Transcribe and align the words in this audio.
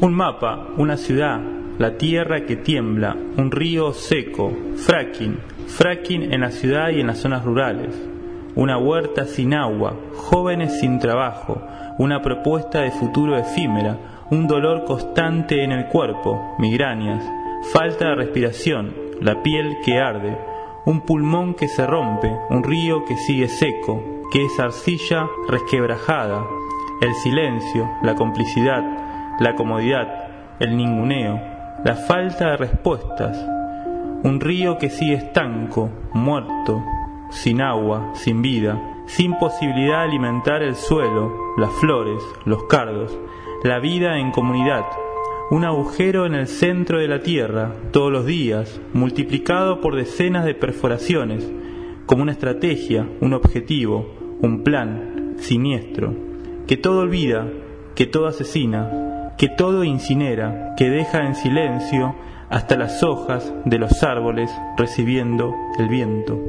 Un 0.00 0.12
mapa, 0.12 0.70
una 0.76 0.96
ciudad, 0.96 1.40
la 1.78 1.96
tierra 1.96 2.46
que 2.46 2.56
tiembla, 2.56 3.16
un 3.36 3.52
río 3.52 3.92
seco, 3.92 4.52
fracking, 4.74 5.38
fracking 5.68 6.32
en 6.32 6.40
la 6.40 6.50
ciudad 6.50 6.90
y 6.90 7.00
en 7.00 7.06
las 7.06 7.18
zonas 7.18 7.44
rurales, 7.44 7.94
una 8.56 8.76
huerta 8.76 9.24
sin 9.24 9.54
agua, 9.54 9.94
jóvenes 10.16 10.80
sin 10.80 10.98
trabajo, 10.98 11.62
una 11.98 12.22
propuesta 12.22 12.80
de 12.80 12.90
futuro 12.90 13.38
efímera, 13.38 14.24
un 14.30 14.48
dolor 14.48 14.84
constante 14.84 15.62
en 15.62 15.70
el 15.70 15.86
cuerpo, 15.86 16.56
migrañas, 16.58 17.24
falta 17.72 18.08
de 18.08 18.14
respiración, 18.16 18.92
la 19.20 19.44
piel 19.44 19.76
que 19.84 20.00
arde, 20.00 20.36
un 20.86 21.02
pulmón 21.02 21.54
que 21.54 21.68
se 21.68 21.86
rompe, 21.86 22.36
un 22.50 22.64
río 22.64 23.04
que 23.04 23.16
sigue 23.16 23.46
seco, 23.46 24.02
que 24.32 24.44
es 24.44 24.58
arcilla 24.58 25.28
resquebrajada, 25.48 26.44
el 27.00 27.14
silencio, 27.14 27.88
la 28.02 28.16
complicidad, 28.16 29.03
la 29.40 29.54
comodidad, 29.54 30.08
el 30.60 30.76
ninguneo, 30.76 31.40
la 31.84 31.96
falta 31.96 32.50
de 32.50 32.56
respuestas, 32.56 33.36
un 34.22 34.40
río 34.40 34.78
que 34.78 34.90
sigue 34.90 35.14
estanco, 35.14 35.90
muerto, 36.12 36.82
sin 37.30 37.60
agua, 37.60 38.12
sin 38.14 38.42
vida, 38.42 38.80
sin 39.06 39.36
posibilidad 39.38 39.98
de 39.98 40.04
alimentar 40.04 40.62
el 40.62 40.76
suelo, 40.76 41.32
las 41.58 41.72
flores, 41.74 42.22
los 42.44 42.64
cardos, 42.64 43.18
la 43.62 43.80
vida 43.80 44.18
en 44.18 44.30
comunidad, 44.30 44.84
un 45.50 45.64
agujero 45.64 46.24
en 46.24 46.34
el 46.34 46.46
centro 46.46 46.98
de 46.98 47.08
la 47.08 47.20
Tierra, 47.20 47.74
todos 47.92 48.10
los 48.10 48.24
días, 48.24 48.80
multiplicado 48.94 49.80
por 49.80 49.94
decenas 49.94 50.44
de 50.44 50.54
perforaciones, 50.54 51.50
como 52.06 52.22
una 52.22 52.32
estrategia, 52.32 53.06
un 53.20 53.34
objetivo, 53.34 54.38
un 54.40 54.62
plan 54.62 55.34
siniestro, 55.38 56.14
que 56.66 56.76
todo 56.76 57.00
olvida, 57.00 57.46
que 57.94 58.06
todo 58.06 58.26
asesina, 58.26 59.03
que 59.36 59.48
todo 59.48 59.84
incinera, 59.84 60.74
que 60.76 60.90
deja 60.90 61.26
en 61.26 61.34
silencio 61.34 62.14
hasta 62.50 62.76
las 62.76 63.02
hojas 63.02 63.52
de 63.64 63.78
los 63.78 64.02
árboles 64.02 64.50
recibiendo 64.76 65.54
el 65.78 65.88
viento. 65.88 66.40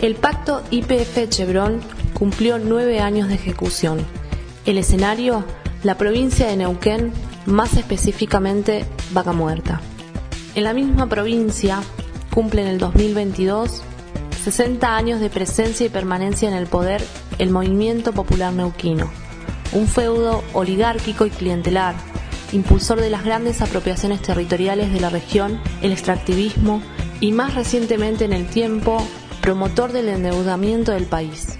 El 0.00 0.14
pacto 0.14 0.62
IPF-Chevron 0.70 1.80
cumplió 2.14 2.60
nueve 2.60 3.00
años 3.00 3.26
de 3.26 3.34
ejecución. 3.34 3.98
El 4.64 4.78
escenario, 4.78 5.44
la 5.82 5.96
provincia 5.96 6.46
de 6.46 6.56
Neuquén, 6.56 7.12
más 7.46 7.76
específicamente 7.76 8.84
Vaca 9.12 9.32
Muerta. 9.32 9.80
En 10.58 10.64
la 10.64 10.74
misma 10.74 11.08
provincia 11.08 11.82
cumple 12.34 12.62
en 12.62 12.66
el 12.66 12.78
2022 12.78 13.80
60 14.42 14.96
años 14.96 15.20
de 15.20 15.30
presencia 15.30 15.86
y 15.86 15.88
permanencia 15.88 16.48
en 16.48 16.56
el 16.56 16.66
poder 16.66 17.00
el 17.38 17.50
Movimiento 17.50 18.12
Popular 18.12 18.52
Neuquino, 18.52 19.08
un 19.70 19.86
feudo 19.86 20.42
oligárquico 20.54 21.26
y 21.26 21.30
clientelar, 21.30 21.94
impulsor 22.50 23.00
de 23.00 23.08
las 23.08 23.24
grandes 23.24 23.62
apropiaciones 23.62 24.20
territoriales 24.20 24.92
de 24.92 24.98
la 24.98 25.10
región, 25.10 25.60
el 25.80 25.92
extractivismo 25.92 26.82
y 27.20 27.30
más 27.30 27.54
recientemente 27.54 28.24
en 28.24 28.32
el 28.32 28.48
tiempo 28.48 29.00
promotor 29.40 29.92
del 29.92 30.08
endeudamiento 30.08 30.90
del 30.90 31.04
país. 31.04 31.56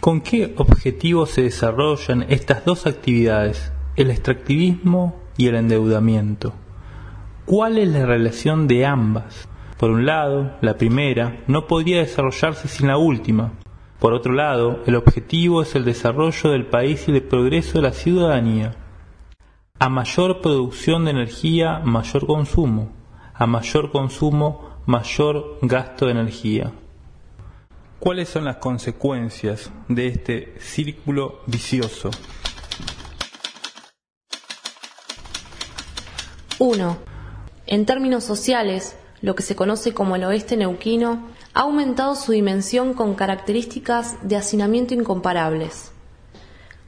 ¿Con 0.00 0.22
qué 0.22 0.54
objetivo 0.56 1.26
se 1.26 1.42
desarrollan 1.42 2.24
estas 2.30 2.64
dos 2.64 2.86
actividades, 2.86 3.72
el 3.96 4.10
extractivismo 4.10 5.20
y 5.36 5.48
el 5.48 5.56
endeudamiento? 5.56 6.54
¿Cuál 7.50 7.78
es 7.78 7.88
la 7.88 8.06
relación 8.06 8.68
de 8.68 8.86
ambas? 8.86 9.48
Por 9.76 9.90
un 9.90 10.06
lado, 10.06 10.56
la 10.60 10.78
primera 10.78 11.42
no 11.48 11.66
podría 11.66 11.98
desarrollarse 11.98 12.68
sin 12.68 12.86
la 12.86 12.96
última. 12.96 13.54
Por 13.98 14.12
otro 14.12 14.34
lado, 14.34 14.84
el 14.86 14.94
objetivo 14.94 15.60
es 15.60 15.74
el 15.74 15.84
desarrollo 15.84 16.50
del 16.50 16.66
país 16.66 17.08
y 17.08 17.10
el 17.10 17.24
progreso 17.24 17.78
de 17.78 17.82
la 17.82 17.92
ciudadanía. 17.92 18.76
A 19.80 19.88
mayor 19.88 20.40
producción 20.40 21.06
de 21.06 21.10
energía, 21.10 21.80
mayor 21.80 22.24
consumo. 22.24 22.92
A 23.34 23.48
mayor 23.48 23.90
consumo, 23.90 24.78
mayor 24.86 25.58
gasto 25.62 26.06
de 26.06 26.12
energía. 26.12 26.70
¿Cuáles 27.98 28.28
son 28.28 28.44
las 28.44 28.58
consecuencias 28.58 29.72
de 29.88 30.06
este 30.06 30.54
círculo 30.60 31.40
vicioso? 31.48 32.12
1. 36.60 37.09
En 37.70 37.86
términos 37.86 38.24
sociales, 38.24 38.96
lo 39.22 39.34
que 39.34 39.42
se 39.42 39.56
conoce 39.56 39.94
como 39.94 40.16
el 40.16 40.24
oeste 40.24 40.58
neuquino 40.58 41.28
ha 41.54 41.60
aumentado 41.60 42.14
su 42.16 42.32
dimensión 42.32 42.92
con 42.92 43.14
características 43.14 44.16
de 44.28 44.36
hacinamiento 44.36 44.92
incomparables. 44.92 45.92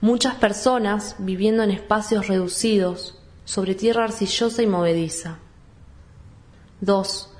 Muchas 0.03 0.34
personas 0.34 1.16
viviendo 1.19 1.62
en 1.62 1.71
espacios 1.71 2.28
reducidos, 2.28 3.19
sobre 3.47 3.75
tierra 3.75 4.04
arcillosa 4.04 4.62
y 4.62 4.66
movediza. 4.66 5.38
2 6.82 7.32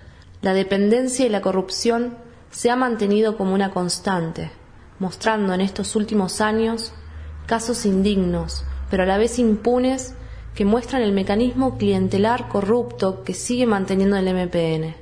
la 0.43 0.55
dependencia 0.55 1.25
y 1.25 1.29
la 1.29 1.41
corrupción 1.41 2.17
se 2.51 2.69
ha 2.69 2.75
mantenido 2.75 3.37
como 3.37 3.55
una 3.55 3.71
constante, 3.71 4.51
mostrando 4.99 5.55
en 5.55 5.61
estos 5.61 5.95
últimos 5.95 6.41
años 6.41 6.93
casos 7.47 7.87
indignos, 7.87 8.65
pero 8.91 9.05
a 9.05 9.07
la 9.07 9.19
vez 9.19 9.39
impunes, 9.39 10.15
que 10.55 10.65
muestran 10.65 11.03
el 11.03 11.13
mecanismo 11.13 11.79
clientelar 11.79 12.49
corrupto 12.49 13.23
que 13.23 13.35
sigue 13.35 13.67
manteniendo 13.67 14.17
el 14.17 14.27
MPN. 14.35 14.95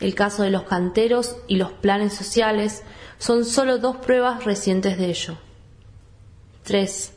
El 0.00 0.14
caso 0.14 0.42
de 0.42 0.50
los 0.50 0.64
canteros 0.64 1.36
y 1.46 1.56
los 1.56 1.72
planes 1.72 2.12
sociales 2.14 2.82
son 3.18 3.44
solo 3.44 3.78
dos 3.78 3.96
pruebas 3.96 4.44
recientes 4.44 4.98
de 4.98 5.06
ello. 5.06 5.36
3. 6.64 7.12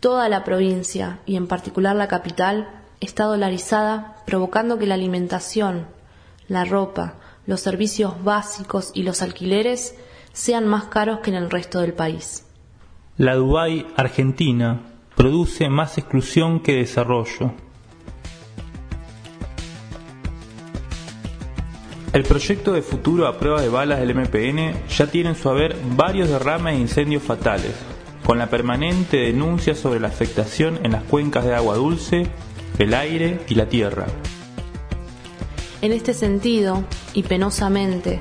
Toda 0.00 0.28
la 0.28 0.44
provincia, 0.44 1.18
y 1.26 1.36
en 1.36 1.46
particular 1.46 1.96
la 1.96 2.08
capital, 2.08 2.82
está 3.00 3.24
dolarizada, 3.24 4.16
provocando 4.24 4.78
que 4.78 4.86
la 4.86 4.94
alimentación, 4.94 5.86
la 6.48 6.64
ropa, 6.64 7.14
los 7.46 7.60
servicios 7.60 8.22
básicos 8.24 8.92
y 8.94 9.02
los 9.02 9.22
alquileres 9.22 9.96
sean 10.32 10.66
más 10.66 10.84
caros 10.84 11.20
que 11.20 11.30
en 11.30 11.36
el 11.36 11.50
resto 11.50 11.80
del 11.80 11.92
país. 11.92 12.46
La 13.16 13.34
Dubái 13.34 13.86
Argentina 13.96 14.80
produce 15.16 15.68
más 15.68 15.98
exclusión 15.98 16.60
que 16.60 16.76
desarrollo. 16.76 17.52
El 22.12 22.24
proyecto 22.24 22.72
de 22.72 22.82
futuro 22.82 23.28
a 23.28 23.38
prueba 23.38 23.62
de 23.62 23.68
balas 23.68 24.00
del 24.00 24.16
MPN 24.16 24.88
ya 24.88 25.06
tiene 25.06 25.30
en 25.30 25.36
su 25.36 25.48
haber 25.48 25.76
varios 25.94 26.28
derrames 26.28 26.74
e 26.74 26.80
incendios 26.80 27.22
fatales, 27.22 27.72
con 28.24 28.36
la 28.36 28.48
permanente 28.50 29.18
denuncia 29.18 29.76
sobre 29.76 30.00
la 30.00 30.08
afectación 30.08 30.80
en 30.82 30.90
las 30.92 31.04
cuencas 31.04 31.44
de 31.44 31.54
agua 31.54 31.76
dulce, 31.76 32.26
el 32.78 32.94
aire 32.94 33.40
y 33.48 33.54
la 33.54 33.68
tierra. 33.68 34.06
En 35.82 35.92
este 35.92 36.12
sentido, 36.12 36.84
y 37.14 37.22
penosamente, 37.22 38.20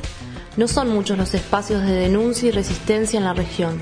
no 0.56 0.68
son 0.68 0.90
muchos 0.90 1.18
los 1.18 1.34
espacios 1.34 1.82
de 1.84 1.94
denuncia 1.94 2.50
y 2.50 2.52
resistencia 2.52 3.18
en 3.18 3.24
la 3.24 3.34
región. 3.34 3.82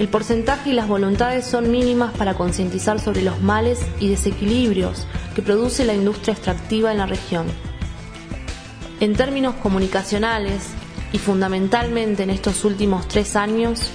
El 0.00 0.08
porcentaje 0.08 0.70
y 0.70 0.72
las 0.72 0.88
voluntades 0.88 1.44
son 1.44 1.70
mínimas 1.70 2.12
para 2.16 2.34
concientizar 2.34 2.98
sobre 2.98 3.22
los 3.22 3.40
males 3.40 3.78
y 4.00 4.08
desequilibrios 4.08 5.06
que 5.36 5.42
produce 5.42 5.84
la 5.84 5.94
industria 5.94 6.32
extractiva 6.32 6.90
en 6.90 6.98
la 6.98 7.06
región. 7.06 7.46
En 8.98 9.14
términos 9.14 9.54
comunicacionales, 9.62 10.70
y 11.12 11.18
fundamentalmente 11.18 12.24
en 12.24 12.30
estos 12.30 12.64
últimos 12.64 13.06
tres 13.06 13.36
años, 13.36 13.90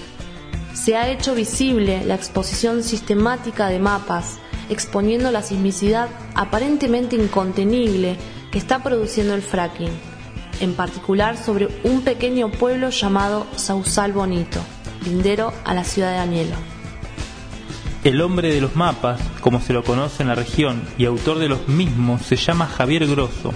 se 0.73 0.95
ha 0.95 1.09
hecho 1.09 1.35
visible 1.35 2.05
la 2.05 2.15
exposición 2.15 2.83
sistemática 2.83 3.67
de 3.67 3.79
mapas 3.79 4.37
exponiendo 4.69 5.31
la 5.31 5.41
sismicidad 5.41 6.07
aparentemente 6.35 7.17
incontenible 7.17 8.17
está 8.57 8.81
produciendo 8.81 9.33
el 9.33 9.41
fracking, 9.41 9.91
en 10.61 10.73
particular 10.73 11.37
sobre 11.37 11.67
un 11.83 12.01
pequeño 12.01 12.49
pueblo 12.49 12.89
llamado 12.89 13.45
Sausal 13.57 14.13
Bonito, 14.13 14.61
lindero 15.03 15.53
a 15.63 15.73
la 15.73 15.83
ciudad 15.83 16.11
de 16.11 16.17
Anielo. 16.19 16.55
El 18.03 18.21
hombre 18.21 18.53
de 18.53 18.61
los 18.61 18.75
mapas, 18.75 19.19
como 19.41 19.59
se 19.59 19.73
lo 19.73 19.83
conoce 19.83 20.21
en 20.21 20.29
la 20.29 20.35
región, 20.35 20.83
y 20.97 21.05
autor 21.05 21.39
de 21.39 21.49
los 21.49 21.67
mismos, 21.67 22.21
se 22.21 22.35
llama 22.35 22.67
Javier 22.67 23.07
Grosso. 23.07 23.51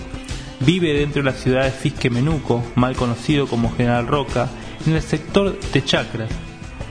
Vive 0.62 0.94
dentro 0.94 1.22
de 1.22 1.32
la 1.32 1.38
ciudad 1.38 1.64
de 1.64 1.72
Fisque 1.72 2.10
Menuco, 2.10 2.64
mal 2.76 2.96
conocido 2.96 3.48
como 3.48 3.72
General 3.72 4.08
Roca, 4.08 4.50
en 4.88 4.96
el 4.96 5.02
sector 5.02 5.60
de 5.60 5.86
Chacras. 5.86 6.32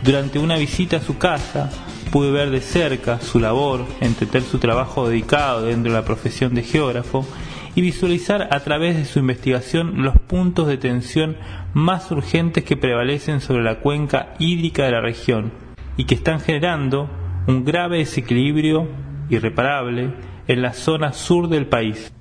Durante 0.02 0.38
una 0.38 0.56
visita 0.56 0.98
a 0.98 1.02
su 1.02 1.18
casa, 1.18 1.68
pude 2.12 2.30
ver 2.30 2.50
de 2.50 2.60
cerca 2.60 3.20
su 3.20 3.40
labor, 3.40 3.84
entender 4.00 4.42
su 4.42 4.58
trabajo 4.58 5.08
dedicado 5.08 5.62
dentro 5.62 5.92
de 5.92 5.98
la 5.98 6.04
profesión 6.04 6.54
de 6.54 6.62
geógrafo 6.62 7.26
y 7.74 7.80
visualizar 7.80 8.48
a 8.50 8.60
través 8.60 8.96
de 8.96 9.04
su 9.04 9.18
investigación 9.18 10.02
los 10.02 10.18
puntos 10.18 10.66
de 10.66 10.76
tensión 10.76 11.36
más 11.74 12.10
urgentes 12.10 12.64
que 12.64 12.76
prevalecen 12.76 13.40
sobre 13.40 13.62
la 13.62 13.80
cuenca 13.80 14.34
hídrica 14.38 14.84
de 14.84 14.92
la 14.92 15.00
región 15.00 15.52
y 15.96 16.04
que 16.04 16.14
están 16.14 16.40
generando 16.40 17.10
un 17.46 17.64
grave 17.64 17.98
desequilibrio 17.98 18.88
irreparable 19.30 20.12
en 20.46 20.62
la 20.62 20.72
zona 20.72 21.12
sur 21.12 21.48
del 21.48 21.66
país. 21.66 22.12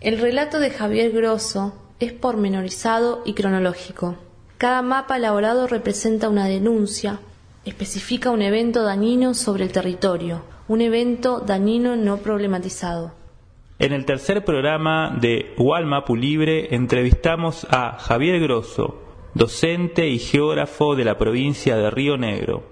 El 0.00 0.18
relato 0.18 0.60
de 0.60 0.70
Javier 0.70 1.10
Grosso 1.10 1.74
es 2.00 2.12
pormenorizado 2.12 3.22
y 3.24 3.34
cronológico. 3.34 4.16
Cada 4.56 4.82
mapa 4.82 5.16
elaborado 5.16 5.66
representa 5.66 6.28
una 6.28 6.46
denuncia, 6.46 7.20
especifica 7.64 8.30
un 8.30 8.42
evento 8.42 8.82
dañino 8.82 9.34
sobre 9.34 9.64
el 9.64 9.72
territorio, 9.72 10.44
un 10.68 10.80
evento 10.80 11.40
dañino 11.40 11.96
no 11.96 12.18
problematizado. 12.18 13.17
En 13.80 13.92
el 13.92 14.04
tercer 14.06 14.44
programa 14.44 15.16
de 15.20 15.54
Walmapu 15.56 16.16
Libre 16.16 16.74
entrevistamos 16.74 17.64
a 17.70 17.96
Javier 17.96 18.40
Grosso, 18.40 19.00
docente 19.34 20.08
y 20.08 20.18
geógrafo 20.18 20.96
de 20.96 21.04
la 21.04 21.16
provincia 21.16 21.76
de 21.76 21.88
Río 21.88 22.16
Negro. 22.16 22.64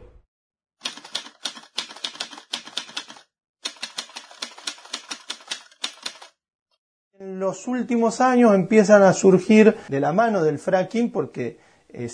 En 7.20 7.38
los 7.38 7.68
últimos 7.68 8.20
años 8.20 8.52
empiezan 8.52 9.04
a 9.04 9.12
surgir 9.12 9.76
de 9.86 10.00
la 10.00 10.12
mano 10.12 10.42
del 10.42 10.58
fracking, 10.58 11.12
porque 11.12 11.60
eh, 11.88 12.08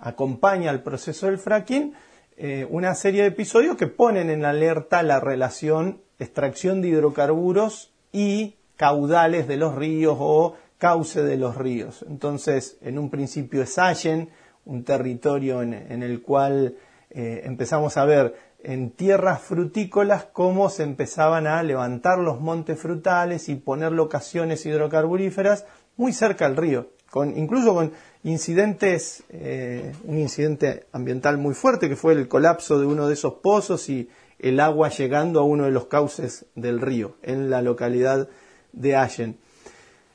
acompaña 0.00 0.70
al 0.70 0.82
proceso 0.82 1.26
del 1.26 1.38
fracking, 1.38 1.94
eh, 2.36 2.66
una 2.68 2.96
serie 2.96 3.22
de 3.22 3.28
episodios 3.28 3.76
que 3.76 3.86
ponen 3.86 4.30
en 4.30 4.44
alerta 4.44 5.04
la 5.04 5.20
relación 5.20 6.00
extracción 6.18 6.82
de 6.82 6.88
hidrocarburos 6.88 7.91
y 8.12 8.54
caudales 8.76 9.48
de 9.48 9.56
los 9.56 9.74
ríos 9.74 10.16
o 10.20 10.54
cauce 10.78 11.22
de 11.22 11.36
los 11.36 11.56
ríos. 11.56 12.04
Entonces, 12.08 12.76
en 12.82 12.98
un 12.98 13.10
principio 13.10 13.62
es 13.62 13.78
Allen, 13.78 14.28
un 14.64 14.84
territorio 14.84 15.62
en, 15.62 16.02
el 16.02 16.22
cual 16.22 16.76
eh, 17.10 17.42
empezamos 17.44 17.96
a 17.96 18.04
ver 18.04 18.34
en 18.62 18.90
tierras 18.90 19.40
frutícolas 19.40 20.26
cómo 20.32 20.70
se 20.70 20.84
empezaban 20.84 21.46
a 21.46 21.62
levantar 21.62 22.18
los 22.18 22.40
montes 22.40 22.78
frutales 22.78 23.48
y 23.48 23.56
poner 23.56 23.92
locaciones 23.92 24.64
hidrocarburíferas 24.66 25.66
muy 25.96 26.12
cerca 26.12 26.46
al 26.46 26.56
río, 26.56 26.90
con, 27.10 27.36
incluso 27.36 27.74
con 27.74 27.92
incidentes, 28.22 29.24
eh, 29.30 29.92
un 30.04 30.18
incidente 30.18 30.86
ambiental 30.92 31.38
muy 31.38 31.54
fuerte 31.54 31.88
que 31.88 31.96
fue 31.96 32.12
el 32.12 32.28
colapso 32.28 32.78
de 32.78 32.86
uno 32.86 33.08
de 33.08 33.14
esos 33.14 33.34
pozos 33.34 33.88
y 33.88 34.08
el 34.42 34.60
agua 34.60 34.90
llegando 34.90 35.40
a 35.40 35.44
uno 35.44 35.64
de 35.64 35.70
los 35.70 35.86
cauces 35.86 36.46
del 36.54 36.80
río 36.80 37.16
en 37.22 37.48
la 37.48 37.62
localidad 37.62 38.28
de 38.72 38.96
Allen. 38.96 39.38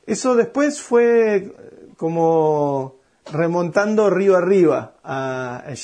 Eso 0.05 0.35
después 0.35 0.81
fue 0.81 1.53
como 1.97 2.95
remontando 3.31 4.09
río 4.09 4.37
arriba, 4.37 4.95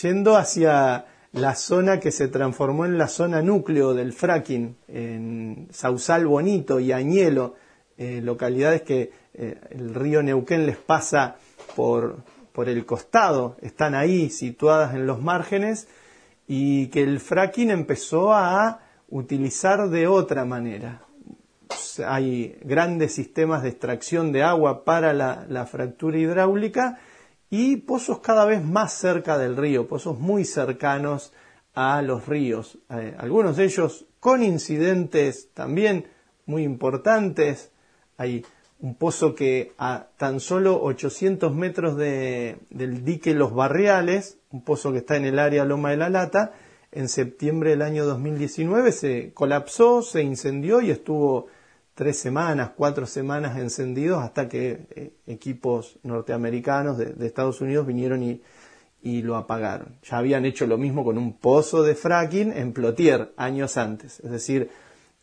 yendo 0.02 0.38
hacia 0.38 1.06
la 1.34 1.56
zona 1.56 2.00
que 2.00 2.12
se 2.12 2.28
transformó 2.28 2.86
en 2.86 2.98
la 2.98 3.08
zona 3.08 3.42
núcleo 3.42 3.94
del 3.94 4.14
fracking, 4.14 4.78
en 4.88 5.68
Sausal 5.72 6.28
Bonito 6.28 6.80
y 6.80 6.92
Añelo, 6.92 7.56
eh, 7.98 8.22
localidades 8.24 8.84
que 8.84 9.12
eh, 9.34 9.60
el 9.72 9.96
río 9.96 10.22
Neuquén 10.22 10.66
les 10.66 10.78
pasa 10.78 11.38
por, 11.76 12.18
por 12.52 12.70
el 12.70 12.86
costado, 12.86 13.58
están 13.62 13.96
ahí 13.96 14.30
situadas 14.30 14.94
en 14.94 15.08
los 15.08 15.22
márgenes, 15.22 15.88
y 16.48 16.88
que 16.88 17.04
el 17.04 17.20
fracking 17.20 17.72
empezó 17.72 18.34
a 18.34 18.80
utilizar 19.10 19.90
de 19.90 20.08
otra 20.08 20.46
manera. 20.46 21.02
Hay 22.06 22.58
grandes 22.64 23.14
sistemas 23.14 23.64
de 23.64 23.70
extracción 23.70 24.32
de 24.32 24.44
agua 24.44 24.84
para 24.84 25.14
la, 25.14 25.66
fractura 25.66 26.18
hidráulica, 26.18 27.00
y 27.50 27.78
pozos 27.78 28.20
cada 28.20 28.46
vez 28.46 28.64
más 28.64 28.94
cerca 28.94 29.38
del 29.38 29.56
río, 29.56 29.88
pozos 29.88 30.18
muy 30.20 30.44
cercanos 30.44 31.34
a 31.76 32.02
los 32.02 32.28
ríos, 32.28 32.80
eh, 32.90 33.16
algunos 33.20 33.58
de 33.58 33.66
ellos 33.66 34.08
con 34.20 34.42
incidentes 34.42 35.50
también 35.54 36.08
muy 36.46 36.64
importantes. 36.64 37.72
Hay 38.18 38.44
un 38.80 38.96
pozo 38.96 39.34
que 39.34 39.74
a 39.78 40.08
tan 40.18 40.40
solo 40.40 40.82
800 40.84 41.56
metros 41.56 41.98
del 41.98 43.06
dique 43.06 43.34
Los 43.34 43.54
Barriales, 43.54 44.38
un 44.52 44.64
pozo 44.64 44.92
que 44.92 45.00
está 45.00 45.16
en 45.16 45.26
el 45.26 45.40
área 45.40 45.66
Loma 45.66 45.92
de 45.92 45.98
la 45.98 46.10
Lata, 46.10 46.54
en 46.92 47.10
septiembre 47.10 47.72
del 47.72 47.82
año 47.82 48.06
2019 48.06 48.92
se 48.92 49.34
colapsó, 49.34 50.02
se 50.02 50.22
incendió 50.22 50.82
y 50.82 50.92
estuvo 50.92 51.48
tres 51.96 52.18
semanas, 52.18 52.72
cuatro 52.76 53.06
semanas 53.06 53.58
encendidos 53.58 54.24
hasta 54.24 54.48
que 54.48 54.86
eh, 54.96 55.14
equipos 55.28 56.00
norteamericanos 56.04 56.98
de, 56.98 57.26
Estados 57.26 57.62
Unidos 57.62 57.86
vinieron 57.88 58.24
y, 58.24 58.42
lo 59.22 59.36
apagaron. 59.36 59.98
Ya 60.04 60.18
habían 60.18 60.46
hecho 60.46 60.66
lo 60.66 60.78
mismo 60.78 61.04
con 61.04 61.18
un 61.18 61.34
pozo 61.38 61.84
de 61.84 61.94
fracking 61.94 62.54
en 62.54 62.72
Plotier 62.72 63.34
años 63.36 63.76
antes. 63.76 64.22
Es 64.22 64.32
decir, 64.32 64.70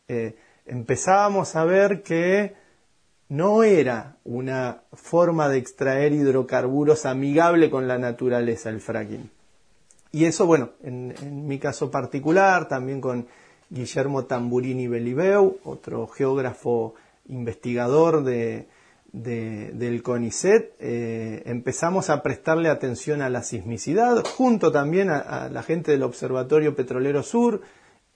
eh, 0.06 0.36
empezábamos 0.66 1.56
a 1.56 1.64
ver 1.64 2.02
que 2.02 2.59
no 3.30 3.62
era 3.62 4.16
una 4.24 4.82
forma 4.92 5.48
de 5.48 5.58
extraer 5.58 6.12
hidrocarburos 6.12 7.06
amigable 7.06 7.70
con 7.70 7.88
la 7.88 7.96
naturaleza 7.96 8.70
el 8.70 8.80
fracking. 8.80 9.30
Y 10.12 10.24
eso, 10.24 10.44
bueno, 10.46 10.70
en 10.82 11.46
mi 11.46 11.60
caso 11.60 11.90
particular, 11.92 12.66
también 12.66 13.00
con 13.00 13.28
Guillermo 13.70 14.24
Tamburini 14.24 14.88
Belibeu, 14.88 15.58
otro 15.62 16.08
geógrafo 16.08 16.94
investigador 17.28 18.24
de, 18.24 18.66
del 19.12 20.02
CONICET, 20.02 20.74
eh, 20.80 21.42
empezamos 21.46 22.10
a 22.10 22.24
prestarle 22.24 22.68
atención 22.68 23.22
a 23.22 23.30
la 23.30 23.44
sismicidad, 23.44 24.24
junto 24.24 24.72
también 24.72 25.08
a, 25.08 25.48
la 25.48 25.62
gente 25.62 25.92
del 25.92 26.02
Observatorio 26.02 26.74
Petrolero 26.74 27.22
Sur, 27.22 27.60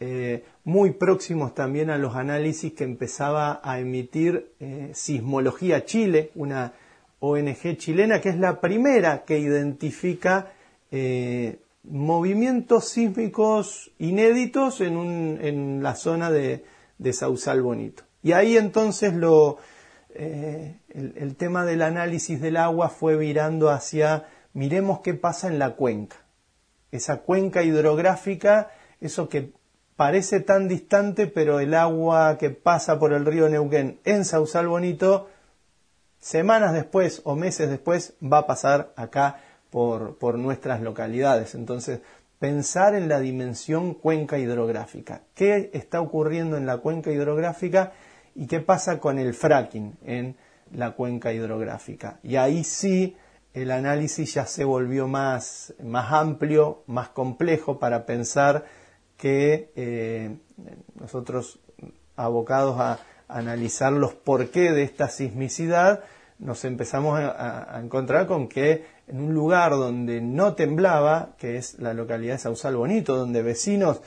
eh, 0.00 0.44
muy 0.64 0.92
próximos 0.92 1.54
también 1.54 1.90
a 1.90 1.98
los 1.98 2.16
análisis 2.16 2.72
que 2.72 2.84
empezaba 2.84 3.60
a 3.62 3.78
emitir 3.78 4.52
eh, 4.60 4.90
Sismología 4.92 5.84
Chile, 5.84 6.30
una 6.34 6.72
ONG 7.20 7.76
chilena 7.76 8.20
que 8.20 8.28
es 8.30 8.38
la 8.38 8.60
primera 8.60 9.24
que 9.24 9.38
identifica 9.38 10.52
movimientos 11.84 12.88
sísmicos 12.88 13.92
inéditos 13.98 14.80
en, 14.80 15.82
la 15.82 15.94
zona 15.94 16.30
de, 16.30 16.64
Sausal 17.12 17.62
Bonito. 17.62 18.04
Y 18.22 18.32
ahí 18.32 18.56
entonces 18.56 19.12
eh, 20.14 20.76
el, 20.88 21.36
tema 21.36 21.64
del 21.64 21.82
análisis 21.82 22.40
del 22.40 22.56
agua 22.56 22.88
fue 22.88 23.16
virando 23.16 23.70
hacia, 23.70 24.26
miremos 24.54 25.00
qué 25.00 25.14
pasa 25.14 25.48
en 25.48 25.58
la 25.58 25.74
cuenca. 25.74 26.16
Esa 26.90 27.18
cuenca 27.18 27.62
hidrográfica, 27.62 28.70
eso 29.00 29.28
que 29.28 29.52
parece 29.96 30.40
tan 30.40 30.68
distante, 30.68 31.26
pero 31.26 31.60
el 31.60 31.74
agua 31.74 32.38
que 32.38 32.50
pasa 32.50 32.98
por 32.98 33.12
el 33.12 33.24
río 33.24 33.48
Neuquén 33.48 34.00
en 34.04 34.24
Sausal 34.24 34.68
Bonito, 34.68 35.28
semanas 36.20 36.72
después 36.72 37.22
o 37.24 37.36
meses 37.36 37.70
después 37.70 38.14
va 38.22 38.38
a 38.38 38.46
pasar 38.46 38.92
acá 38.96 39.40
por, 39.70 40.38
nuestras 40.38 40.80
localidades. 40.80 41.54
Entonces, 41.54 42.00
pensar 42.38 42.94
en 42.94 43.08
la 43.08 43.20
dimensión 43.20 43.94
cuenca 43.94 44.38
hidrográfica. 44.38 45.22
¿Qué 45.34 45.70
está 45.72 46.00
ocurriendo 46.00 46.56
en 46.56 46.66
la 46.66 46.78
cuenca 46.78 47.10
hidrográfica 47.10 47.92
y 48.34 48.46
qué 48.46 48.60
pasa 48.60 49.00
con 49.00 49.18
el 49.18 49.34
fracking 49.34 49.96
en 50.04 50.36
la 50.72 50.92
cuenca 50.92 51.32
hidrográfica? 51.32 52.18
Y 52.22 52.36
ahí 52.36 52.62
sí 52.62 53.16
el 53.52 53.70
análisis 53.70 54.34
ya 54.34 54.46
se 54.46 54.64
volvió 54.64 55.08
más, 55.08 55.74
más 55.82 56.12
amplio, 56.12 56.82
más 56.86 57.08
complejo 57.08 57.78
para 57.78 58.06
pensar 58.06 58.64
que 59.16 59.72
eh, 59.76 60.36
nosotros 60.98 61.60
abocados 62.16 62.80
a 62.80 62.98
analizar 63.28 63.92
los 63.92 64.14
porqué 64.14 64.72
de 64.72 64.82
esta 64.82 65.08
sismicidad, 65.08 66.04
nos 66.38 66.64
empezamos 66.64 67.18
a, 67.18 67.80
encontrar 67.82 68.26
con 68.26 68.48
que 68.48 68.84
en 69.06 69.20
un 69.20 69.34
lugar 69.34 69.72
donde 69.72 70.20
no 70.20 70.54
temblaba, 70.54 71.34
que 71.38 71.56
es 71.56 71.78
la 71.78 71.94
localidad 71.94 72.34
de 72.34 72.38
Sausal 72.38 72.76
Bonito, 72.76 73.16
donde 73.16 73.42
vecinos, 73.42 74.02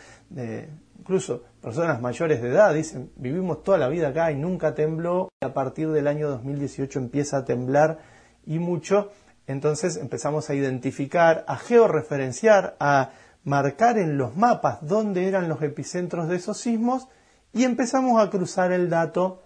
incluso 1.00 1.44
personas 1.62 2.02
mayores 2.02 2.42
de 2.42 2.50
edad, 2.50 2.74
dicen, 2.74 3.12
vivimos 3.16 3.64
toda 3.64 3.78
la 3.78 3.88
vida 3.88 4.10
acá 4.10 4.32
y 4.32 4.36
nunca 4.36 4.76
tembló, 4.76 5.30
a 5.42 5.54
partir 5.54 5.90
del 5.90 6.08
año 6.08 6.30
2018 6.30 7.00
empieza 7.00 7.38
a 7.38 7.46
temblar 7.46 8.00
y 8.46 8.60
mucho, 8.60 9.12
entonces 9.48 9.98
empezamos 9.98 10.50
a 10.50 10.56
identificar, 10.56 11.46
a 11.48 11.58
georreferenciar, 11.58 12.76
a 12.80 13.12
marcar 13.48 13.98
en 13.98 14.18
los 14.18 14.36
mapas 14.36 14.80
dónde 14.82 15.26
eran 15.26 15.48
los 15.48 15.62
epicentros 15.62 16.28
de 16.28 16.36
esos 16.36 16.58
sismos 16.58 17.08
y 17.54 17.64
empezamos 17.64 18.22
a 18.22 18.30
cruzar 18.30 18.74
el 18.74 18.90
dato 18.90 19.42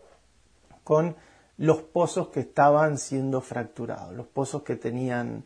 con 0.83 1.15
los 1.57 1.83
pozos 1.83 2.29
que 2.29 2.39
estaban 2.39 2.97
siendo 2.97 3.41
fracturados, 3.41 4.15
los 4.15 4.25
pozos 4.25 4.63
que 4.63 4.75
tenían 4.75 5.45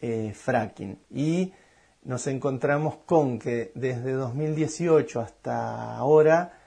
eh, 0.00 0.32
fracking. 0.34 1.00
Y 1.10 1.52
nos 2.04 2.26
encontramos 2.28 2.96
con 3.04 3.38
que 3.38 3.72
desde 3.74 4.12
2018 4.12 5.20
hasta 5.20 5.94
ahora 5.94 6.58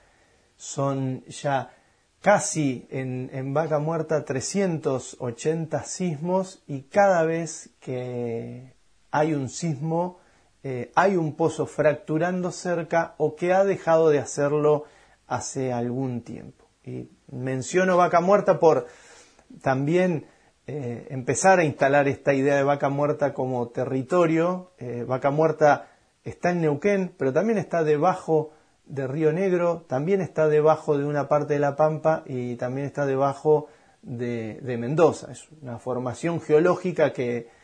son 0.56 1.24
ya 1.24 1.72
casi 2.20 2.86
en, 2.88 3.52
vaca 3.52 3.80
muerta 3.80 4.24
380 4.24 5.82
sismos 5.82 6.62
y 6.68 6.82
cada 6.82 7.24
vez 7.24 7.70
que 7.80 8.76
hay 9.10 9.34
un 9.34 9.48
sismo 9.48 10.20
eh, 10.68 10.90
hay 10.96 11.14
un 11.14 11.36
pozo 11.36 11.64
fracturando 11.66 12.50
cerca 12.50 13.14
o 13.18 13.36
que 13.36 13.52
ha 13.52 13.62
dejado 13.62 14.10
de 14.10 14.18
hacerlo 14.18 14.82
hace 15.28 15.72
algún 15.72 16.22
tiempo. 16.22 16.64
Y 16.82 17.08
menciono 17.30 17.96
vaca 17.96 18.20
muerta 18.20 18.58
por 18.58 18.88
también 19.62 20.26
eh, 20.66 21.06
empezar 21.10 21.60
a 21.60 21.64
instalar 21.64 22.08
esta 22.08 22.34
idea 22.34 22.56
de 22.56 22.64
vaca 22.64 22.88
muerta 22.88 23.32
como 23.32 23.68
territorio. 23.68 24.72
Eh, 24.78 25.04
vaca 25.06 25.30
muerta 25.30 25.86
está 26.24 26.50
en 26.50 26.62
Neuquén, 26.62 27.14
pero 27.16 27.32
también 27.32 27.58
está 27.58 27.84
debajo 27.84 28.50
de 28.86 29.06
Río 29.06 29.32
Negro, 29.32 29.84
también 29.86 30.20
está 30.20 30.48
debajo 30.48 30.98
de 30.98 31.04
una 31.04 31.28
parte 31.28 31.54
de 31.54 31.60
La 31.60 31.76
Pampa 31.76 32.24
y 32.26 32.56
también 32.56 32.88
está 32.88 33.06
debajo 33.06 33.68
de, 34.02 34.76
Mendoza. 34.80 35.30
Es 35.30 35.46
una 35.62 35.78
formación 35.78 36.40
geológica 36.40 37.12
que, 37.12 37.54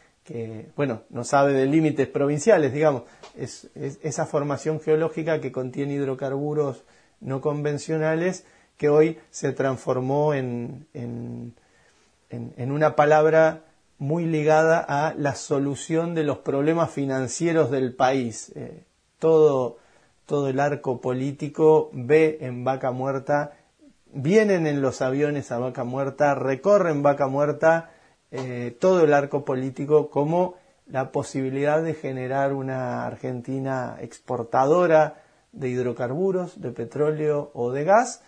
bueno, 0.76 1.02
no 1.11 1.25
sabe 1.25 1.52
de 1.52 1.67
límites 1.67 2.09
provinciales, 2.09 2.73
digamos. 2.73 3.02
Es, 3.37 3.71
esa 3.75 4.26
formación 4.26 4.81
geológica 4.81 5.41
que 5.41 5.52
contiene 5.52 5.95
hidrocarburos 5.95 6.85
no 7.21 7.41
convencionales 7.41 8.45
que 8.76 8.88
hoy 8.88 9.19
se 9.31 9.52
transformó 9.52 10.35
en, 10.35 10.87
en, 10.95 11.52
una 12.73 12.97
palabra 12.97 13.64
muy 13.99 14.25
ligada 14.25 14.79
a 14.79 15.14
la 15.14 15.35
solución 15.35 16.14
de 16.14 16.25
los 16.25 16.38
problemas 16.38 16.91
financieros 16.91 17.71
del 17.71 17.95
país. 17.95 18.52
Eh, 18.57 18.85
todo 19.19 19.79
todo 20.33 20.49
el 20.49 20.61
arco 20.61 21.00
político 21.00 21.91
ve 21.93 22.38
en 22.41 22.64
Vaca 22.64 22.91
Muerta, 22.91 23.52
vienen 24.12 24.67
en 24.67 24.81
los 24.81 25.02
aviones 25.02 25.52
a 25.52 25.59
Vaca 25.59 25.85
Muerta, 25.85 26.35
recorren 26.35 27.02
Vaca 27.02 27.26
Muerta, 27.26 27.91
eh, 28.33 28.75
todo 28.81 29.05
el 29.05 29.12
arco 29.12 29.45
político 29.45 30.09
como 30.09 30.55
la 30.87 31.12
posibilidad 31.12 31.83
de 31.83 31.93
generar 31.93 32.55
una 32.55 33.07
Argentina 33.07 33.99
exportadora 34.01 35.23
de 35.53 35.69
hidrocarburos, 35.69 36.61
de 36.61 36.71
petróleo 36.71 37.51
o 37.53 37.73
de 37.73 37.85
gas, 37.85 38.23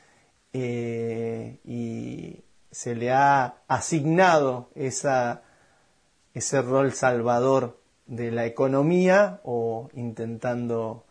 eh, 0.52 1.58
y 1.64 2.44
se 2.70 2.94
le 2.94 3.12
ha 3.12 3.62
asignado 3.66 4.68
ese 4.74 5.40
rol 6.62 6.92
salvador 6.92 7.80
de 8.06 8.30
la 8.30 8.44
economía 8.44 9.40
o 9.42 9.88
intentando 9.94 11.06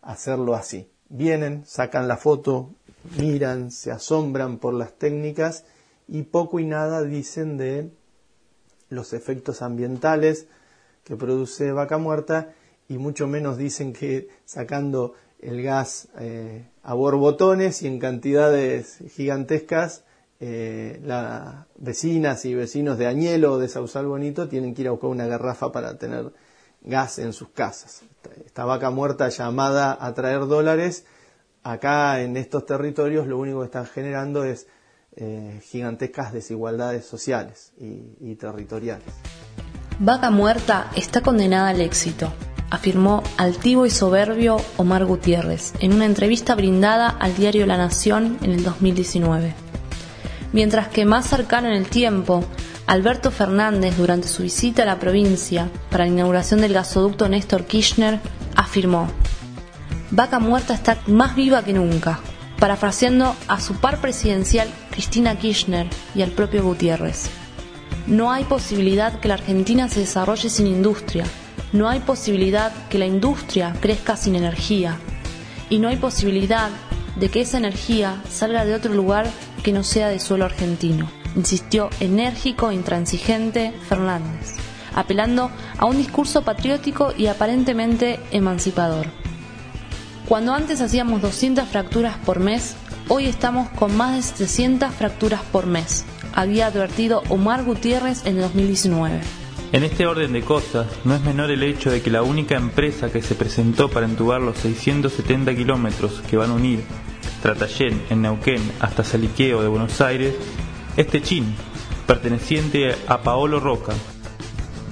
hacerlo 0.00 0.54
así. 0.54 0.90
Vienen, 1.10 1.66
sacan 1.66 2.08
la 2.08 2.16
foto, 2.16 2.70
miran, 3.18 3.70
se 3.70 3.90
asombran 3.90 4.56
por 4.58 4.72
las 4.72 4.94
técnicas 4.94 5.64
y 6.06 6.22
poco 6.22 6.58
y 6.60 6.64
nada 6.64 7.02
dicen 7.02 7.58
de 7.58 7.90
los 8.88 9.12
efectos 9.12 9.62
ambientales 9.62 10.46
que 11.04 11.16
produce 11.16 11.72
vaca 11.72 11.98
muerta 11.98 12.52
y 12.88 12.98
mucho 12.98 13.26
menos 13.26 13.58
dicen 13.58 13.92
que 13.92 14.28
sacando 14.44 15.14
el 15.40 15.62
gas 15.62 16.08
eh, 16.18 16.66
a 16.82 16.94
borbotones 16.94 17.82
y 17.82 17.86
en 17.86 17.98
cantidades 17.98 18.98
gigantescas, 19.14 20.04
eh, 20.40 21.00
las 21.04 21.66
vecinas 21.76 22.44
y 22.44 22.54
vecinos 22.54 22.98
de 22.98 23.06
Añelo 23.06 23.54
o 23.54 23.58
de 23.58 23.68
Sausal 23.68 24.06
Bonito 24.06 24.48
tienen 24.48 24.74
que 24.74 24.82
ir 24.82 24.88
a 24.88 24.92
buscar 24.92 25.10
una 25.10 25.26
garrafa 25.26 25.72
para 25.72 25.98
tener 25.98 26.32
gas 26.82 27.18
en 27.18 27.32
sus 27.32 27.48
casas. 27.50 28.02
Esta 28.44 28.64
vaca 28.64 28.90
muerta 28.90 29.28
llamada 29.28 29.96
a 30.00 30.14
traer 30.14 30.46
dólares, 30.46 31.04
acá 31.62 32.20
en 32.22 32.36
estos 32.36 32.66
territorios 32.66 33.26
lo 33.26 33.38
único 33.38 33.60
que 33.60 33.66
están 33.66 33.86
generando 33.86 34.44
es 34.44 34.66
eh, 35.20 35.60
gigantescas 35.64 36.32
desigualdades 36.32 37.04
sociales 37.04 37.72
y, 37.76 38.36
territoriales. 38.36 39.08
Vaca 39.98 40.30
muerta 40.30 40.92
está 40.94 41.22
condenada 41.22 41.70
al 41.70 41.80
éxito, 41.80 42.32
afirmó 42.70 43.24
altivo 43.36 43.84
y 43.84 43.90
soberbio 43.90 44.58
Omar 44.76 45.04
Gutiérrez 45.06 45.72
en 45.80 45.92
una 45.92 46.04
entrevista 46.04 46.54
brindada 46.54 47.08
al 47.08 47.34
diario 47.34 47.66
La 47.66 47.76
Nación 47.76 48.38
en 48.42 48.52
el 48.52 48.62
2019. 48.62 49.54
Mientras 50.52 50.86
que 50.86 51.04
más 51.04 51.26
cercano 51.26 51.66
en 51.66 51.74
el 51.74 51.88
tiempo, 51.88 52.44
Alberto 52.86 53.32
Fernández, 53.32 53.96
durante 53.96 54.28
su 54.28 54.44
visita 54.44 54.84
a 54.84 54.86
la 54.86 55.00
provincia 55.00 55.68
para 55.90 56.04
la 56.04 56.12
inauguración 56.12 56.60
del 56.60 56.74
gasoducto 56.74 57.28
Néstor 57.28 57.64
Kirchner, 57.64 58.20
afirmó, 58.54 59.08
Vaca 60.12 60.38
Muerta 60.38 60.74
está 60.74 60.96
más 61.08 61.34
viva 61.34 61.64
que 61.64 61.72
nunca, 61.72 62.20
parafraseando 62.60 63.34
a 63.48 63.60
su 63.60 63.74
par 63.74 64.00
presidencial 64.00 64.68
Cristina 64.98 65.38
Kirchner 65.38 65.86
y 66.16 66.22
al 66.22 66.32
propio 66.32 66.64
Gutiérrez. 66.64 67.30
No 68.08 68.32
hay 68.32 68.42
posibilidad 68.42 69.20
que 69.20 69.28
la 69.28 69.34
Argentina 69.34 69.88
se 69.88 70.00
desarrolle 70.00 70.50
sin 70.50 70.66
industria, 70.66 71.24
no 71.72 71.88
hay 71.88 72.00
posibilidad 72.00 72.72
que 72.88 72.98
la 72.98 73.06
industria 73.06 73.76
crezca 73.78 74.16
sin 74.16 74.34
energía, 74.34 74.98
y 75.70 75.78
no 75.78 75.86
hay 75.86 75.98
posibilidad 75.98 76.70
de 77.14 77.28
que 77.28 77.42
esa 77.42 77.58
energía 77.58 78.20
salga 78.28 78.64
de 78.64 78.74
otro 78.74 78.92
lugar 78.92 79.30
que 79.62 79.72
no 79.72 79.84
sea 79.84 80.08
de 80.08 80.18
suelo 80.18 80.46
argentino 80.46 81.08
insistió 81.36 81.90
enérgico 82.00 82.70
e 82.70 82.74
intransigente 82.74 83.72
Fernández, 83.88 84.56
apelando 84.96 85.52
a 85.78 85.86
un 85.86 85.96
discurso 85.96 86.42
patriótico 86.42 87.12
y 87.16 87.28
aparentemente 87.28 88.18
emancipador. 88.32 89.06
Cuando 90.26 90.54
antes 90.54 90.80
hacíamos 90.80 91.22
200 91.22 91.68
fracturas 91.68 92.16
por 92.26 92.40
mes, 92.40 92.74
hoy 93.08 93.26
estamos 93.26 93.68
con 93.70 93.96
más 93.96 94.16
de 94.16 94.22
700 94.22 94.92
fracturas 94.94 95.42
por 95.52 95.66
mes, 95.66 96.04
había 96.34 96.66
advertido 96.66 97.22
Omar 97.28 97.64
Gutiérrez 97.64 98.26
en 98.26 98.40
2019. 98.40 99.20
En 99.72 99.84
este 99.84 100.06
orden 100.06 100.32
de 100.32 100.42
cosas, 100.42 100.86
no 101.04 101.14
es 101.14 101.20
menor 101.22 101.50
el 101.50 101.62
hecho 101.62 101.90
de 101.90 102.00
que 102.00 102.10
la 102.10 102.22
única 102.22 102.56
empresa 102.56 103.10
que 103.10 103.22
se 103.22 103.34
presentó 103.34 103.90
para 103.90 104.06
entubar 104.06 104.40
los 104.40 104.56
670 104.58 105.54
kilómetros 105.54 106.22
que 106.28 106.36
van 106.36 106.50
a 106.50 106.54
unir 106.54 106.84
Tratayén 107.42 108.02
en 108.10 108.22
Neuquén 108.22 108.62
hasta 108.80 109.04
Saliqueo 109.04 109.62
de 109.62 109.68
Buenos 109.68 110.00
Aires 110.00 110.34
este 110.96 111.22
chin, 111.22 111.54
perteneciente 112.06 112.94
a 113.06 113.22
Paolo 113.22 113.60
Roca. 113.60 113.92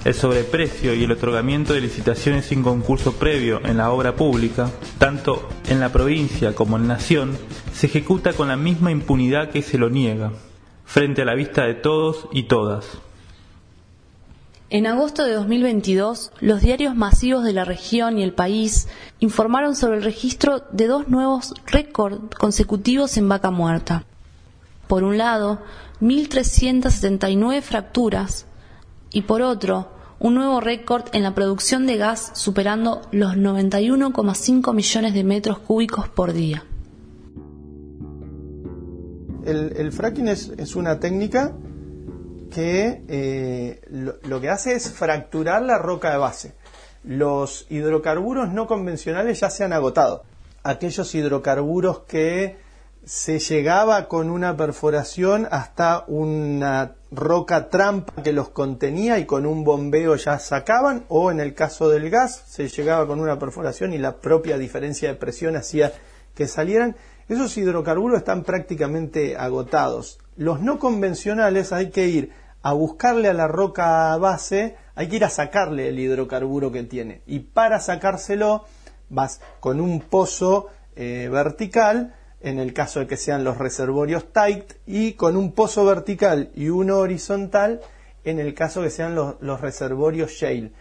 El 0.05 0.13
sobreprecio 0.13 0.93
y 0.93 1.03
el 1.03 1.11
otorgamiento 1.11 1.73
de 1.73 1.81
licitaciones 1.81 2.45
sin 2.45 2.63
concurso 2.63 3.13
previo 3.13 3.59
en 3.65 3.75
la 3.75 3.91
obra 3.91 4.15
pública, 4.15 4.69
tanto 4.99 5.49
en 5.67 5.81
la 5.81 5.91
provincia 5.91 6.55
como 6.55 6.77
en 6.77 6.87
Nación, 6.87 7.37
se 7.77 7.85
ejecuta 7.85 8.33
con 8.33 8.47
la 8.47 8.57
misma 8.57 8.89
impunidad 8.89 9.51
que 9.51 9.61
se 9.61 9.77
lo 9.77 9.91
niega, 9.91 10.33
frente 10.83 11.21
a 11.21 11.25
la 11.25 11.35
vista 11.35 11.63
de 11.65 11.75
todos 11.75 12.27
y 12.31 12.43
todas. 12.43 12.97
En 14.71 14.87
agosto 14.87 15.23
de 15.23 15.33
2022, 15.33 16.31
los 16.39 16.61
diarios 16.61 16.95
masivos 16.95 17.43
de 17.43 17.53
la 17.53 17.65
región 17.65 18.17
y 18.17 18.23
el 18.23 18.33
país 18.33 18.87
informaron 19.19 19.75
sobre 19.75 19.97
el 19.97 20.03
registro 20.03 20.63
de 20.71 20.87
dos 20.87 21.07
nuevos 21.07 21.53
récords 21.67 22.35
consecutivos 22.35 23.15
en 23.15 23.29
vaca 23.29 23.51
muerta. 23.51 24.05
Por 24.87 25.03
un 25.03 25.19
lado, 25.19 25.61
1.379 26.01 27.61
fracturas 27.61 28.47
y 29.11 29.21
por 29.21 29.43
otro, 29.43 29.91
un 30.17 30.33
nuevo 30.33 30.61
récord 30.61 31.05
en 31.13 31.21
la 31.21 31.35
producción 31.35 31.85
de 31.85 31.97
gas 31.97 32.31
superando 32.33 33.03
los 33.11 33.35
91,5 33.35 34.73
millones 34.73 35.13
de 35.13 35.23
metros 35.23 35.59
cúbicos 35.59 36.09
por 36.09 36.33
día. 36.33 36.63
El, 39.47 39.91
fracking 39.93 40.27
es, 40.27 40.75
una 40.75 40.99
técnica 40.99 41.53
que 42.53 43.01
eh, 43.07 43.81
lo, 43.89 44.41
que 44.41 44.49
hace 44.49 44.73
es 44.73 44.91
fracturar 44.91 45.61
la 45.61 45.77
roca 45.77 46.11
de 46.11 46.17
base. 46.17 46.53
Los 47.05 47.65
hidrocarburos 47.69 48.49
no 48.51 48.67
convencionales 48.67 49.39
ya 49.39 49.49
se 49.49 49.63
han 49.63 49.71
agotado. 49.71 50.23
Aquellos 50.63 51.15
hidrocarburos 51.15 51.99
que 51.99 52.57
se 53.05 53.39
llegaba 53.39 54.09
con 54.09 54.29
una 54.29 54.57
perforación 54.57 55.47
hasta 55.49 56.03
una 56.07 56.95
roca 57.09 57.69
trampa 57.69 58.21
que 58.21 58.33
los 58.33 58.49
contenía 58.49 59.17
y 59.17 59.25
con 59.25 59.45
un 59.45 59.63
bombeo 59.63 60.17
ya 60.17 60.39
sacaban, 60.39 61.05
o 61.07 61.31
en 61.31 61.39
el 61.39 61.53
caso 61.53 61.87
del 61.87 62.09
gas 62.09 62.43
se 62.49 62.67
llegaba 62.67 63.07
con 63.07 63.21
una 63.21 63.39
perforación 63.39 63.93
y 63.93 63.97
la 63.97 64.17
propia 64.17 64.57
diferencia 64.57 65.07
de 65.07 65.15
presión 65.15 65.55
hacía 65.55 65.93
que 66.35 66.47
salieran. 66.47 66.97
Esos 67.29 67.57
hidrocarburos 67.57 68.19
están 68.19 68.43
prácticamente 68.43 69.35
agotados. 69.35 70.19
Los 70.37 70.61
no 70.61 70.79
convencionales 70.79 71.73
hay 71.73 71.89
que 71.89 72.07
ir 72.07 72.31
a 72.61 72.73
buscarle 72.73 73.27
a 73.27 73.33
la 73.33 73.47
roca 73.47 74.15
base, 74.17 74.75
hay 74.95 75.07
que 75.07 75.17
ir 75.17 75.25
a 75.25 75.29
sacarle 75.29 75.89
el 75.89 75.99
hidrocarburo 75.99 76.71
que 76.71 76.83
tiene. 76.83 77.21
Y 77.25 77.39
para 77.39 77.79
sacárselo 77.79 78.65
vas 79.09 79.41
con 79.59 79.79
un 79.79 80.01
pozo 80.01 80.67
eh, 80.95 81.29
vertical, 81.31 82.15
en 82.41 82.59
el 82.59 82.73
caso 82.73 82.99
de 82.99 83.07
que 83.07 83.17
sean 83.17 83.43
los 83.43 83.57
reservorios 83.57 84.31
tight 84.31 84.73
y 84.85 85.13
con 85.13 85.37
un 85.37 85.53
pozo 85.53 85.85
vertical 85.85 86.51
y 86.55 86.69
uno 86.69 86.97
horizontal 86.97 87.81
en 88.23 88.39
el 88.39 88.53
caso 88.53 88.81
de 88.81 88.87
que 88.87 88.91
sean 88.91 89.15
los, 89.15 89.61
reservorios 89.61 90.31
shale. 90.31 90.71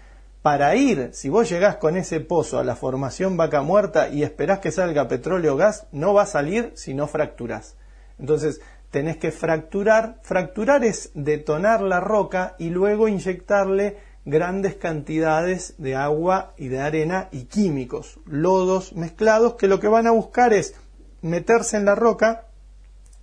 Para 0.46 0.76
ir, 0.76 1.10
si 1.12 1.28
vos 1.28 1.50
llegás 1.50 1.78
con 1.78 1.96
ese 1.96 2.20
pozo 2.20 2.60
a 2.60 2.62
la 2.62 2.76
formación 2.76 3.36
vaca 3.36 3.62
muerta 3.62 4.10
y 4.10 4.22
esperás 4.22 4.60
que 4.60 4.70
salga 4.70 5.08
petróleo 5.08 5.54
o 5.54 5.56
gas, 5.56 5.88
no 5.90 6.14
va 6.14 6.22
a 6.22 6.26
salir 6.26 6.70
si 6.76 6.94
no 6.94 7.08
fracturás. 7.08 7.74
Entonces, 8.20 8.60
tenés 8.92 9.16
que 9.16 9.32
fracturar. 9.32 10.20
Fracturar 10.22 10.84
es 10.84 11.10
detonar 11.14 11.82
la 11.82 11.98
roca 11.98 12.54
y 12.60 12.70
luego 12.70 13.08
inyectarle 13.08 13.98
grandes 14.24 14.76
cantidades 14.76 15.74
de 15.78 15.96
agua 15.96 16.54
y 16.56 16.68
de 16.68 16.78
arena 16.78 17.28
y 17.32 17.46
químicos, 17.46 18.20
lodos 18.24 18.92
mezclados, 18.92 19.54
que 19.54 19.66
lo 19.66 19.80
que 19.80 19.88
van 19.88 20.06
a 20.06 20.12
buscar 20.12 20.52
es 20.52 20.76
meterse 21.22 21.76
en 21.76 21.86
la 21.86 21.96
roca 21.96 22.46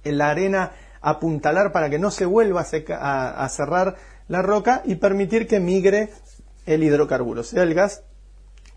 la 0.03 0.29
arena 0.29 0.73
apuntalar 0.99 1.71
para 1.71 1.89
que 1.89 1.99
no 1.99 2.11
se 2.11 2.25
vuelva 2.25 2.65
a, 2.99 3.45
a 3.45 3.47
cerrar 3.47 3.95
la 4.27 4.41
roca 4.41 4.81
y 4.83 4.95
permitir 4.95 5.47
que 5.47 5.61
migre 5.61 6.09
el 6.65 6.83
hidrocarburo, 6.83 7.43
sea 7.43 7.63
el 7.63 7.73
gas 7.73 8.03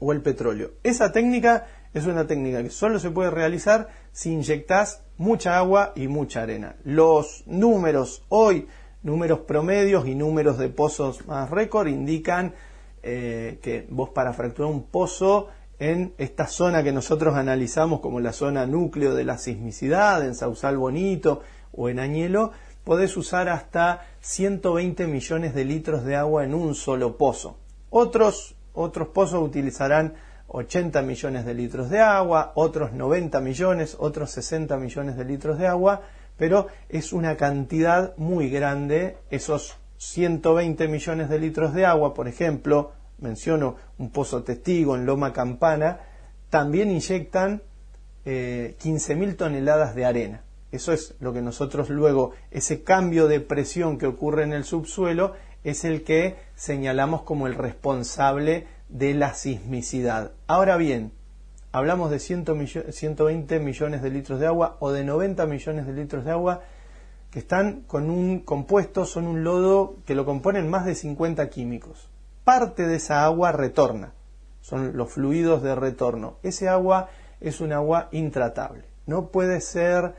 o 0.01 0.13
el 0.13 0.23
petróleo. 0.23 0.73
Esa 0.83 1.13
técnica 1.13 1.67
es 1.95 2.07
una 2.07 2.27
técnica 2.27 2.63
que 2.63 2.71
solo 2.71 2.99
se 2.99 3.11
puede 3.11 3.31
realizar 3.31 3.89
si 4.13 4.33
inyectas 4.33 5.03
mucha 5.17 5.57
agua 5.57 5.93
y 5.95 6.09
mucha 6.09 6.43
arena. 6.43 6.77
Los 6.85 7.45
números 7.47 8.25
hoy, 8.29 8.69
números 9.03 9.41
promedios 9.41 10.07
y 10.07 10.15
números 10.15 10.59
de 10.59 10.69
pozos 10.69 11.27
más 11.27 11.51
récord 11.51 11.87
indican 11.87 12.55
eh, 13.03 13.59
que 13.63 13.87
vos 13.89 14.11
para 14.11 14.33
fracturar 14.33 14.71
un 14.71 14.83
pozo 14.83 15.49
en 15.79 16.15
esta 16.19 16.47
zona 16.47 16.83
que 16.83 16.93
nosotros 16.93 17.35
analizamos 17.35 18.01
como 18.01 18.21
la 18.21 18.33
zona 18.33 18.67
núcleo 18.67 19.15
de 19.15 19.25
la 19.25 19.39
sismicidad, 19.39 20.25
en 20.25 20.35
Sausal 20.35 20.79
Bonito 20.79 21.41
o 21.73 21.89
en 21.89 21.99
Añelo, 21.99 22.53
podés 22.85 23.17
usar 23.17 23.49
hasta 23.49 24.07
120 24.21 25.07
millones 25.07 25.55
de 25.55 25.65
litros 25.65 26.05
de 26.05 26.17
agua 26.17 26.45
en 26.45 26.55
un 26.55 26.75
solo 26.75 27.17
pozo. 27.17 27.59
Otros, 27.99 28.55
otros 28.75 29.09
pozos 29.09 29.43
utilizarán 29.43 30.17
80 30.49 31.01
millones 31.01 31.47
de 31.47 31.55
litros 31.55 31.89
de 31.89 32.01
agua, 32.01 32.53
otros 32.55 32.93
90 32.93 33.41
millones, 33.41 33.97
otros 33.99 34.33
60 34.33 34.77
millones 34.77 35.17
de 35.17 35.25
litros 35.25 35.59
de 35.59 35.67
agua, 35.67 36.03
pero 36.37 36.67
es 36.91 37.15
una 37.15 37.39
cantidad 37.39 38.15
muy 38.19 38.51
grande. 38.51 39.17
Esos 39.31 39.79
120 39.97 40.89
millones 40.89 41.31
de 41.31 41.39
litros 41.39 41.73
de 41.73 41.87
agua, 41.87 42.13
por 42.13 42.29
ejemplo, 42.29 42.93
menciono 43.17 43.77
un 43.97 44.11
pozo 44.11 44.43
testigo 44.43 44.95
en 44.95 45.07
Loma 45.07 45.33
Campana, 45.33 46.01
también 46.51 46.91
inyectan 46.91 47.63
eh, 48.27 48.77
15.000 48.79 49.37
toneladas 49.39 49.95
de 49.95 50.05
arena. 50.05 50.43
Eso 50.71 50.93
es 50.93 51.15
lo 51.21 51.33
que 51.33 51.41
nosotros 51.41 51.89
luego, 51.89 52.33
ese 52.51 52.83
cambio 52.83 53.27
de 53.27 53.41
presión 53.41 53.97
que 53.97 54.07
ocurre 54.07 54.43
en 54.43 54.53
el 54.53 54.65
subsuelo, 54.65 55.33
es 55.67 55.85
el 55.85 56.05
que 56.05 56.37
señalamos 56.55 57.23
como 57.23 57.49
el 57.49 57.57
responsable 57.57 58.69
de 58.89 59.15
la 59.15 59.35
sismicidad. 59.35 60.31
Ahora 60.47 60.77
bien, 60.77 61.11
hablamos 61.73 62.13
de 62.13 62.21
120 62.21 63.59
millones 63.59 64.01
de 64.01 64.11
litros 64.11 64.39
de 64.39 64.47
agua 64.47 64.77
o 64.79 64.93
de 64.93 65.03
90 65.03 65.45
millones 65.47 65.87
de 65.89 65.93
litros 65.93 66.25
de 66.25 66.31
agua 66.31 66.61
que 67.33 67.41
están 67.41 67.81
con 67.81 68.11
un 68.11 68.39
compuesto, 68.39 69.05
son 69.05 69.27
un 69.27 69.43
lodo 69.43 69.97
que 70.07 70.15
lo 70.15 70.25
componen 70.25 70.71
más 70.71 70.87
de 70.87 70.95
50 70.95 71.51
químicos. 71.51 72.11
Parte 72.45 72.87
de 72.87 72.95
esa 72.95 73.25
agua 73.25 73.51
retorna, 73.51 74.13
son 74.61 74.97
los 74.97 75.13
fluidos 75.13 75.65
de 75.65 75.75
retorno. 75.75 76.37
Ese 76.45 76.69
agua 76.69 77.09
es 77.41 77.61
un 77.61 77.73
agua 77.73 78.09
intratable, 78.13 78.85
no 79.07 79.31
puede 79.33 79.61
ser 79.61 80.15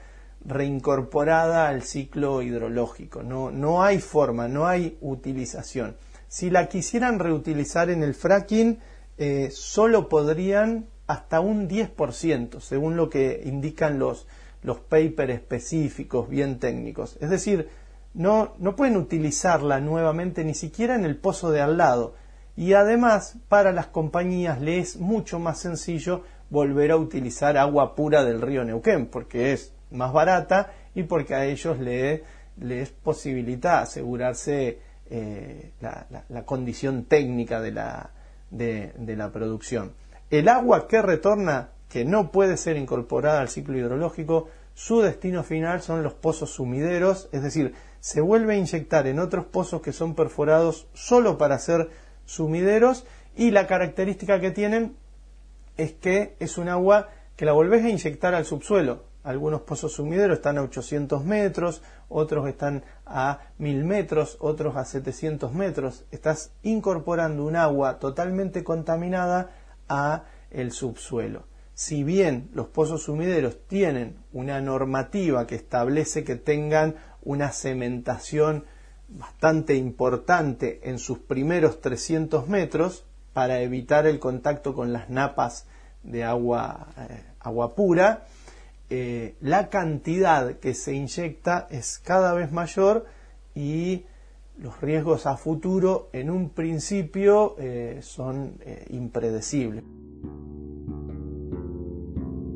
reincorporada 0.48 1.68
al 1.68 1.84
ciclo 1.84 2.42
hidrológico, 2.42 3.22
no, 3.22 3.51
no 3.51 3.84
hay 3.84 4.00
forma, 4.00 4.48
no 4.48 4.66
hay 4.66 4.98
utilización. 5.01 5.98
Si 6.30 6.50
la 6.50 6.68
quisieran 6.68 7.20
reutilizar 7.20 7.89
en 7.89 8.01
el 8.01 8.16
fracking, 8.16 8.80
eh, 9.18 9.50
solo 9.51 10.10
podrían 10.10 10.88
hasta 11.06 11.42
un 11.42 11.70
10%, 11.70 12.60
según 12.62 12.96
lo 12.96 13.10
que 13.10 13.42
indican 13.46 14.00
los, 14.00 14.27
los 14.62 14.80
papers 14.80 15.34
específicos, 15.34 16.30
bien 16.30 16.60
técnicos. 16.60 17.18
Es 17.22 17.30
decir, 17.30 17.70
no, 18.13 18.54
no 18.58 18.75
pueden 18.75 18.98
utilizarla 18.98 19.80
nuevamente 19.80 20.44
ni 20.44 20.54
siquiera 20.54 20.96
en 20.96 21.06
el 21.06 21.18
pozo 21.18 21.51
de 21.51 21.62
al 21.62 21.77
lado. 21.77 22.16
Y 22.56 22.74
además, 22.74 23.38
para 23.50 23.72
las 23.72 23.88
compañías 23.88 24.62
les 24.62 24.96
es 24.96 24.98
mucho 24.98 25.39
más 25.39 25.60
sencillo 25.60 26.24
volver 26.50 26.92
a 26.92 26.98
utilizar 26.98 27.58
agua 27.58 27.96
pura 27.96 28.24
del 28.24 28.42
río 28.42 28.63
Neuquén, 28.63 29.08
porque 29.08 29.54
es 29.54 29.74
más 29.91 30.13
barata 30.13 30.74
y 30.96 31.03
porque 31.03 31.36
a 31.36 31.46
ellos 31.46 31.79
les, 31.79 32.22
les 32.60 32.89
posibilita 32.89 33.82
asegurarse 33.82 34.79
eh, 35.10 35.71
la, 35.80 36.43
condición 36.43 37.06
técnica 37.06 37.62
de 37.62 37.71
la, 37.71 38.10
de, 38.50 38.93
la 39.15 39.32
producción. 39.32 39.93
El 40.30 40.50
agua 40.50 40.88
que 40.88 41.02
retorna, 41.02 41.69
que 41.89 42.04
no 42.04 42.32
puede 42.32 42.58
ser 42.58 42.76
incorporada 42.76 43.39
al 43.39 43.50
ciclo 43.50 43.78
hidrológico, 43.78 44.50
su 44.73 45.02
destino 45.02 45.43
final 45.43 45.82
son 45.82 46.04
los 46.04 46.13
pozos 46.13 46.52
sumideros, 46.52 47.30
es 47.32 47.41
decir, 47.41 47.73
se 48.00 48.21
vuelve 48.21 48.54
a 48.54 48.58
inyectar 48.58 49.08
en 49.08 49.19
otros 49.19 49.45
pozos 49.45 49.82
que 49.82 49.93
son 49.93 50.13
perforados 50.13 50.88
solo 50.93 51.38
para 51.38 51.58
ser 51.58 51.89
sumideros 52.26 53.06
y 53.36 53.52
la 53.52 53.65
característica 53.65 54.39
que 54.39 54.52
tienen 54.52 54.95
es 55.78 55.93
que 55.93 56.36
es 56.39 56.58
un 56.58 56.69
agua 56.69 57.10
que 57.36 57.45
la 57.45 57.54
volvés 57.54 57.86
a 57.86 57.89
inyectar 57.89 58.36
al 58.36 58.45
subsuelo, 58.45 59.06
algunos 59.28 59.62
pozos 59.62 59.92
sumideros 59.92 60.38
están 60.38 60.58
a 60.58 60.62
800 60.62 61.26
metros, 61.26 61.82
otros 62.08 62.48
están 62.48 62.86
a 63.06 63.40
1000 63.58 63.84
metros, 63.84 64.38
otros 64.40 64.78
a 64.78 64.86
700 64.86 65.54
metros. 65.54 66.06
Estás 66.12 66.54
incorporando 66.63 67.44
un 67.44 67.58
agua 67.58 68.00
totalmente 68.00 68.63
contaminada 68.63 69.52
a 69.90 70.24
el 70.50 70.72
subsuelo. 70.72 71.44
Si 71.74 72.06
bien 72.06 72.50
los 72.54 72.68
pozos 72.68 73.04
sumideros 73.04 73.68
tienen 73.68 74.16
una 74.32 74.62
normativa 74.62 75.46
que 75.46 75.56
establece 75.56 76.24
que 76.24 76.38
tengan 76.38 76.96
una 77.22 77.50
cementación 77.50 78.63
bastante 79.10 79.76
importante 79.76 80.80
en 80.90 81.00
sus 81.00 81.20
primeros 81.20 81.82
300 81.82 82.48
metros 82.48 83.06
para 83.34 83.60
evitar 83.60 84.08
el 84.08 84.20
contacto 84.20 84.74
con 84.74 84.94
las 84.94 85.10
napas 85.10 85.68
de 86.04 86.24
agua, 86.24 86.88
eh, 86.98 87.26
agua 87.42 87.76
pura, 87.76 88.26
eh, 88.89 89.36
la 89.41 89.69
cantidad 89.69 90.60
que 90.60 90.73
se 90.73 90.93
inyecta 90.93 91.67
es 91.69 92.00
cada 92.00 92.34
vez 92.34 92.52
mayor 92.52 93.06
y 93.54 94.06
los 94.58 94.80
riesgos 94.82 95.26
a 95.26 95.38
futuro 95.38 96.10
en 96.13 96.30
un 96.30 96.50
principio 96.50 97.56
eh, 97.60 98.00
son 98.02 98.58
eh, 98.62 98.86
impredecibles. 98.89 99.84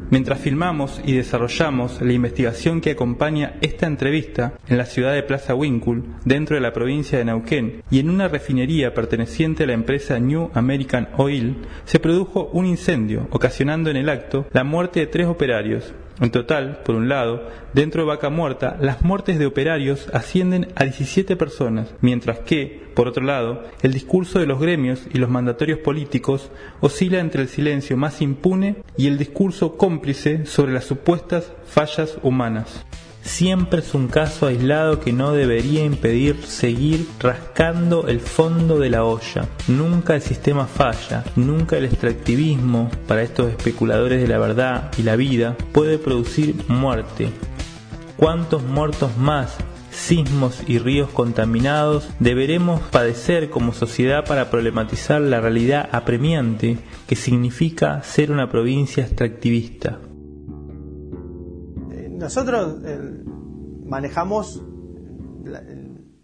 Mientras 0.10 0.42
filmamos 0.42 1.02
y 1.06 1.14
desarrollamos 1.14 2.02
la 2.02 2.12
investigación 2.12 2.82
que 2.82 2.92
acompaña 2.92 3.56
esta 3.62 3.88
entrevista 3.88 4.56
en 4.68 4.78
la 4.78 4.86
ciudad 4.86 5.14
de 5.14 5.24
Plaza 5.24 5.56
Winkle, 5.56 6.02
dentro 6.26 6.56
de 6.56 6.62
la 6.62 6.74
provincia 6.74 7.18
de 7.18 7.24
Neuquén, 7.24 7.82
y 7.90 8.00
en 8.00 8.10
una 8.10 8.28
refinería 8.28 8.94
perteneciente 8.94 9.64
a 9.64 9.68
la 9.68 9.74
empresa 9.74 10.20
New 10.20 10.52
American 10.54 11.08
Oil, 11.16 11.56
se 11.86 12.00
produjo 12.00 12.50
un 12.52 12.66
incendio, 12.66 13.30
ocasionando 13.32 13.90
en 13.90 13.96
el 13.96 14.10
acto 14.10 14.48
la 14.52 14.66
muerte 14.66 15.00
de 15.00 15.08
tres 15.08 15.28
operarios, 15.28 15.94
en 16.22 16.30
total, 16.30 16.82
por 16.86 16.96
un 16.96 17.10
lado, 17.10 17.50
dentro 17.74 18.04
de 18.04 18.08
Vaca 18.08 18.30
Muerta, 18.30 18.78
las 18.80 19.02
muertes 19.02 19.40
de 19.40 19.48
operarios 19.48 20.08
ascienden 20.14 20.68
a 20.76 20.84
17 20.84 21.36
personas, 21.36 21.94
mientras 22.00 22.40
que, 22.40 22.84
por 22.94 23.08
otro 23.08 23.26
lado, 23.26 23.64
el 23.82 23.92
discurso 23.92 24.40
de 24.40 24.46
los 24.46 24.60
gremios 24.60 25.08
y 25.12 25.18
los 25.18 25.32
mandatorios 25.32 25.80
políticos 25.80 26.52
oscila 26.80 27.20
entre 27.20 27.42
el 27.42 27.50
silencio 27.50 27.98
más 27.98 28.22
impune 28.22 28.78
y 28.96 29.08
el 29.08 29.18
discurso 29.18 29.78
cómplice 29.78 30.46
sobre 30.46 30.74
las 30.74 30.86
supuestas 30.86 31.52
fallas 31.66 32.18
humanas 32.22 32.86
siempre 33.22 33.80
es 33.80 33.94
un 33.94 34.08
caso 34.08 34.48
aislado 34.48 35.00
que 35.00 35.14
no 35.14 35.34
debería 35.34 35.84
impedir 35.84 36.44
seguir 36.44 37.08
rascando 37.20 38.08
el 38.08 38.20
fondo 38.20 38.80
de 38.80 38.90
la 38.90 39.04
olla. 39.04 39.48
Nunca 39.68 40.16
el 40.16 40.22
sistema 40.22 40.68
falla, 40.68 41.24
nunca 41.36 41.78
el 41.78 41.86
extractivismo 41.86 42.90
para 43.08 43.24
estos 43.24 43.50
especuladores 43.50 44.22
de 44.22 44.28
la 44.28 44.38
verdad 44.38 44.92
y 44.98 45.04
la 45.04 45.16
vida 45.16 45.56
puede 45.72 45.98
producir 45.98 46.56
muerte. 46.68 47.30
¿Cuántos 48.18 48.64
muertos 48.64 49.18
más 49.18 49.58
sismos 49.92 50.64
y 50.68 50.80
ríos 50.80 51.10
contaminados 51.10 52.10
deberemos 52.20 52.82
padecer 52.82 53.50
como 53.50 53.74
sociedad 53.74 54.26
para 54.26 54.50
problematizar 54.50 55.22
la 55.22 55.42
realidad 55.42 55.90
apremiante 55.92 56.78
que 57.08 57.16
significa 57.16 58.02
ser 58.04 58.32
una 58.32 58.50
provincia 58.50 59.04
extractivista. 59.04 60.00
Nosotros 62.22 62.78
manejamos 63.84 64.62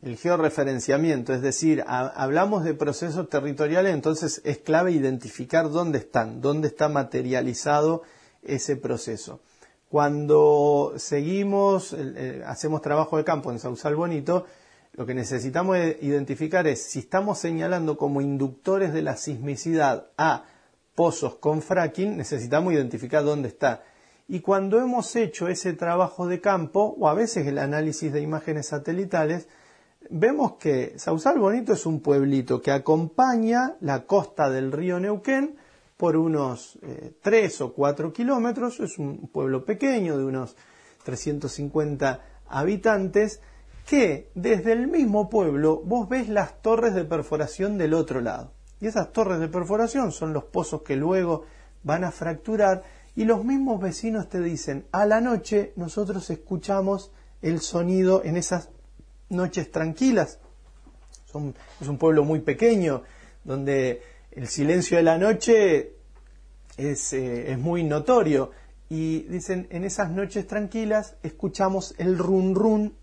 el, 0.03 0.15
georreferenciamiento, 0.15 1.33
es 1.33 1.41
decir, 1.41 1.83
hablamos 1.87 2.63
de 2.63 2.75
procesos 2.75 3.27
territoriales, 3.29 3.95
entonces 3.95 4.39
es 4.45 4.59
clave 4.59 4.91
identificar 4.91 5.71
dónde 5.71 5.97
están, 5.97 6.39
dónde 6.39 6.67
está 6.67 6.87
materializado 6.87 8.03
ese 8.43 8.75
proceso. 8.75 9.41
Cuando 9.89 10.93
seguimos, 10.97 11.95
hacemos 12.45 12.83
trabajo 12.83 13.17
de 13.17 13.23
campo 13.23 13.51
en 13.51 13.57
Sausal 13.57 13.95
Bonito, 13.95 14.45
lo 14.93 15.07
que 15.07 15.15
necesitamos 15.15 15.77
identificar 16.01 16.67
es 16.67 16.83
si 16.83 16.99
estamos 16.99 17.39
señalando 17.39 17.97
como 17.97 18.21
inductores 18.21 18.93
de 18.93 19.01
la 19.01 19.17
sismicidad 19.17 20.09
a 20.15 20.45
pozos 20.93 21.37
con 21.37 21.63
fracking, 21.63 22.17
necesitamos 22.17 22.73
identificar 22.73 23.23
dónde 23.23 23.47
está 23.47 23.83
y 24.27 24.41
cuando 24.41 24.79
hemos 24.79 25.15
hecho 25.15 25.47
ese 25.47 25.73
trabajo 25.73 26.27
de 26.27 26.41
campo, 26.41 26.95
o 26.99 27.07
a 27.07 27.13
veces 27.13 27.47
el 27.47 27.57
análisis 27.57 28.11
de 28.11 28.21
imágenes 28.21 28.67
satelitales, 28.67 29.47
vemos 30.09 30.53
que 30.53 30.97
Sausal 30.97 31.39
Bonito 31.39 31.73
es 31.73 31.85
un 31.85 32.01
pueblito 32.01 32.61
que 32.61 32.71
acompaña 32.71 33.75
la 33.79 34.05
costa 34.05 34.49
del 34.49 34.71
río 34.71 34.99
Neuquén 34.99 35.55
por 35.95 36.17
unos 36.17 36.77
eh, 36.81 37.13
tres 37.21 37.57
3 37.57 37.61
o 37.61 37.73
4 37.73 38.13
kilómetros. 38.13 38.79
Es 38.81 38.99
un 38.99 39.29
pueblo 39.29 39.63
pequeño 39.63 40.17
de 40.17 40.25
unos 40.25 40.55
350 41.03 42.21
habitantes, 42.49 43.41
que 43.85 44.29
desde 44.35 44.73
el 44.73 44.87
mismo 44.87 45.29
pueblo 45.29 45.81
vos 45.83 46.09
ves 46.09 46.27
las 46.27 46.61
torres 46.61 46.93
de 46.93 47.05
perforación 47.05 47.77
del 47.77 47.93
otro 47.93 48.19
lado. 48.19 48.51
Y 48.81 48.87
esas 48.87 49.13
torres 49.13 49.39
de 49.39 49.47
perforación 49.47 50.11
son 50.11 50.33
los 50.33 50.43
pozos 50.43 50.81
que 50.81 50.97
luego 50.97 51.45
van 51.83 52.03
a 52.03 52.11
fracturar 52.11 52.83
y 53.17 53.25
los 53.25 53.43
mismos 53.43 53.81
vecinos 53.81 54.29
te 54.29 54.39
dicen, 54.39 54.85
a 54.91 55.07
la 55.07 55.21
noche 55.21 55.73
nosotros 55.75 56.29
escuchamos 56.29 57.11
el 57.41 57.61
sonido 57.61 58.23
en 58.23 58.37
esas 58.37 58.69
noches 59.29 59.71
tranquilas. 59.71 60.37
es 61.81 61.87
un 61.87 61.97
pueblo 61.97 62.23
muy 62.23 62.41
pequeño, 62.41 63.01
donde 63.43 64.03
el 64.29 64.47
silencio 64.47 64.97
de 64.97 65.03
la 65.03 65.17
noche 65.17 65.93
es, 66.77 67.11
eh, 67.13 67.53
es 67.53 67.57
muy 67.57 67.83
notorio. 67.83 68.51
Y 68.87 69.21
dicen, 69.23 69.67
en 69.71 69.83
esas 69.83 70.11
noches 70.11 70.45
tranquilas 70.45 71.15
escuchamos 71.23 71.95
el 71.97 72.19
run 72.19 72.53
run 72.53 72.93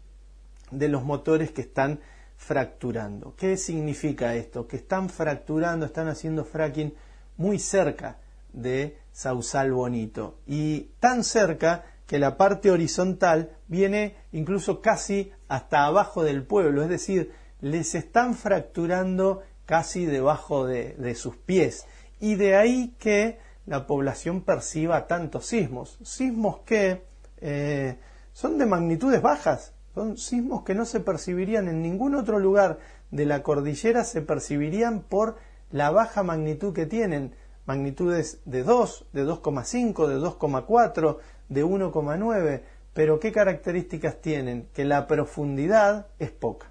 de 0.70 0.86
los 0.86 1.02
motores 1.02 1.50
que 1.50 1.62
están 1.62 1.98
fracturando. 2.36 3.34
¿Qué 3.36 3.56
significa 3.56 4.36
esto? 4.36 4.68
Que 4.68 4.76
están 4.76 5.08
fracturando, 5.08 5.84
están 5.84 6.06
haciendo 6.06 6.44
fracking 6.44 6.94
muy 7.36 7.58
cerca 7.58 8.18
de 8.52 9.02
Sausal 9.14 9.72
Bonito. 9.72 10.40
Y 10.46 10.90
tan 10.98 11.24
cerca 11.24 11.84
que 12.06 12.18
la 12.18 12.36
parte 12.36 12.70
horizontal 12.70 13.56
viene 13.68 14.16
incluso 14.32 14.82
casi 14.82 15.32
hasta 15.48 15.86
abajo 15.86 16.22
del 16.22 16.42
pueblo, 16.42 16.82
es 16.82 16.88
decir, 16.90 17.32
les 17.60 17.94
están 17.94 18.34
fracturando 18.34 19.42
casi 19.64 20.04
debajo 20.04 20.66
de, 20.66 21.14
sus 21.14 21.36
pies. 21.36 21.86
Y 22.20 22.34
de 22.34 22.56
ahí 22.56 22.94
que 22.98 23.38
la 23.66 23.86
población 23.86 24.42
perciba 24.42 25.06
tantos 25.06 25.46
sismos, 25.46 25.98
sismos 26.02 26.58
que 26.66 27.04
eh, 27.38 27.96
son 28.32 28.58
de 28.58 28.66
magnitudes 28.66 29.22
bajas, 29.22 29.72
son 29.94 30.18
sismos 30.18 30.64
que 30.64 30.74
no 30.74 30.84
se 30.84 31.00
percibirían 31.00 31.68
en 31.68 31.80
ningún 31.80 32.16
otro 32.16 32.38
lugar 32.38 32.80
de 33.10 33.26
la 33.26 33.42
cordillera, 33.42 34.04
se 34.04 34.20
percibirían 34.20 35.00
por 35.00 35.36
la 35.70 35.90
baja 35.90 36.22
magnitud 36.22 36.74
que 36.74 36.86
tienen, 36.86 37.34
magnitudes 37.66 38.40
de 38.44 38.62
2, 38.62 39.06
de 39.12 39.24
2,5, 39.24 40.06
de 40.06 40.18
2,4, 40.18 41.18
de 41.48 41.64
1,9, 41.64 42.62
pero 42.92 43.20
¿qué 43.20 43.32
características 43.32 44.20
tienen? 44.20 44.68
Que 44.72 44.84
la 44.84 45.06
profundidad 45.06 46.06
es 46.18 46.30
poca. 46.30 46.70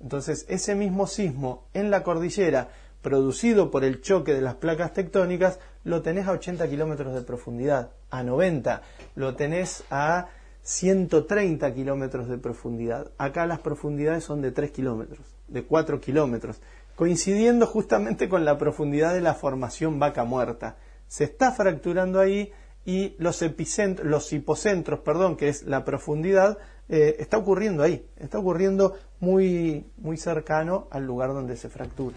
Entonces, 0.00 0.44
ese 0.48 0.74
mismo 0.74 1.06
sismo 1.06 1.66
en 1.72 1.90
la 1.90 2.02
cordillera, 2.02 2.68
producido 3.00 3.70
por 3.70 3.84
el 3.84 4.00
choque 4.00 4.34
de 4.34 4.40
las 4.40 4.54
placas 4.54 4.92
tectónicas, 4.92 5.60
lo 5.84 6.02
tenés 6.02 6.26
a 6.26 6.32
80 6.32 6.68
kilómetros 6.68 7.14
de 7.14 7.22
profundidad, 7.22 7.90
a 8.10 8.22
90, 8.22 8.82
lo 9.14 9.36
tenés 9.36 9.84
a 9.90 10.28
130 10.62 11.74
kilómetros 11.74 12.28
de 12.28 12.38
profundidad. 12.38 13.10
Acá 13.18 13.46
las 13.46 13.60
profundidades 13.60 14.24
son 14.24 14.40
de 14.40 14.50
3 14.50 14.70
kilómetros, 14.70 15.26
de 15.48 15.64
4 15.64 16.00
kilómetros, 16.00 16.60
coincidiendo 16.96 17.66
justamente 17.66 18.28
con 18.28 18.44
la 18.44 18.58
profundidad 18.58 19.14
de 19.14 19.20
la 19.20 19.34
formación 19.34 19.98
vaca 19.98 20.24
muerta. 20.24 20.76
Se 21.08 21.24
está 21.24 21.52
fracturando 21.52 22.20
ahí 22.20 22.52
y 22.84 23.14
los 23.18 23.40
epicentros, 23.42 24.06
los 24.06 24.32
hipocentros, 24.32 25.00
perdón, 25.00 25.36
que 25.36 25.48
es 25.48 25.62
la 25.62 25.84
profundidad, 25.84 26.58
eh, 26.88 27.16
está 27.18 27.38
ocurriendo 27.38 27.82
ahí, 27.82 28.06
está 28.16 28.38
ocurriendo 28.38 28.94
muy, 29.20 29.86
muy 29.96 30.16
cercano 30.16 30.88
al 30.90 31.06
lugar 31.06 31.30
donde 31.32 31.56
se 31.56 31.68
fractura. 31.68 32.16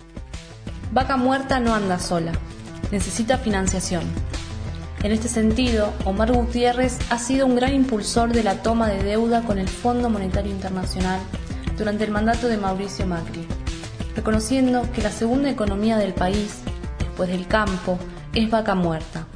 Vaca 0.92 1.18
muerta 1.18 1.60
no 1.60 1.74
anda 1.74 2.00
sola, 2.00 2.34
necesita 2.92 3.38
financiación. 3.38 4.04
En 5.04 5.12
este 5.12 5.28
sentido, 5.28 5.94
Omar 6.06 6.32
Gutiérrez 6.32 6.98
ha 7.12 7.20
sido 7.20 7.46
un 7.46 7.56
gran 7.56 7.74
impulsor 7.74 8.34
de 8.34 8.44
la 8.44 8.64
toma 8.64 8.90
de 8.90 9.04
deuda 9.04 9.44
con 9.44 9.60
el 9.60 9.70
Fondo 9.70 10.10
Monetario 10.10 10.52
Internacional 10.52 11.20
durante 11.78 12.04
el 12.04 12.12
mandato 12.12 12.48
de 12.48 12.58
Mauricio 12.58 13.06
Macri, 13.06 13.48
reconociendo 14.18 14.82
que 14.96 15.04
la 15.04 15.12
segunda 15.12 15.48
economía 15.48 15.96
del 15.96 16.14
país, 16.14 16.64
después 16.98 17.30
del 17.30 17.46
campo, 17.48 18.00
es 18.34 18.50
vaca 18.50 18.74
muerta. 18.74 19.28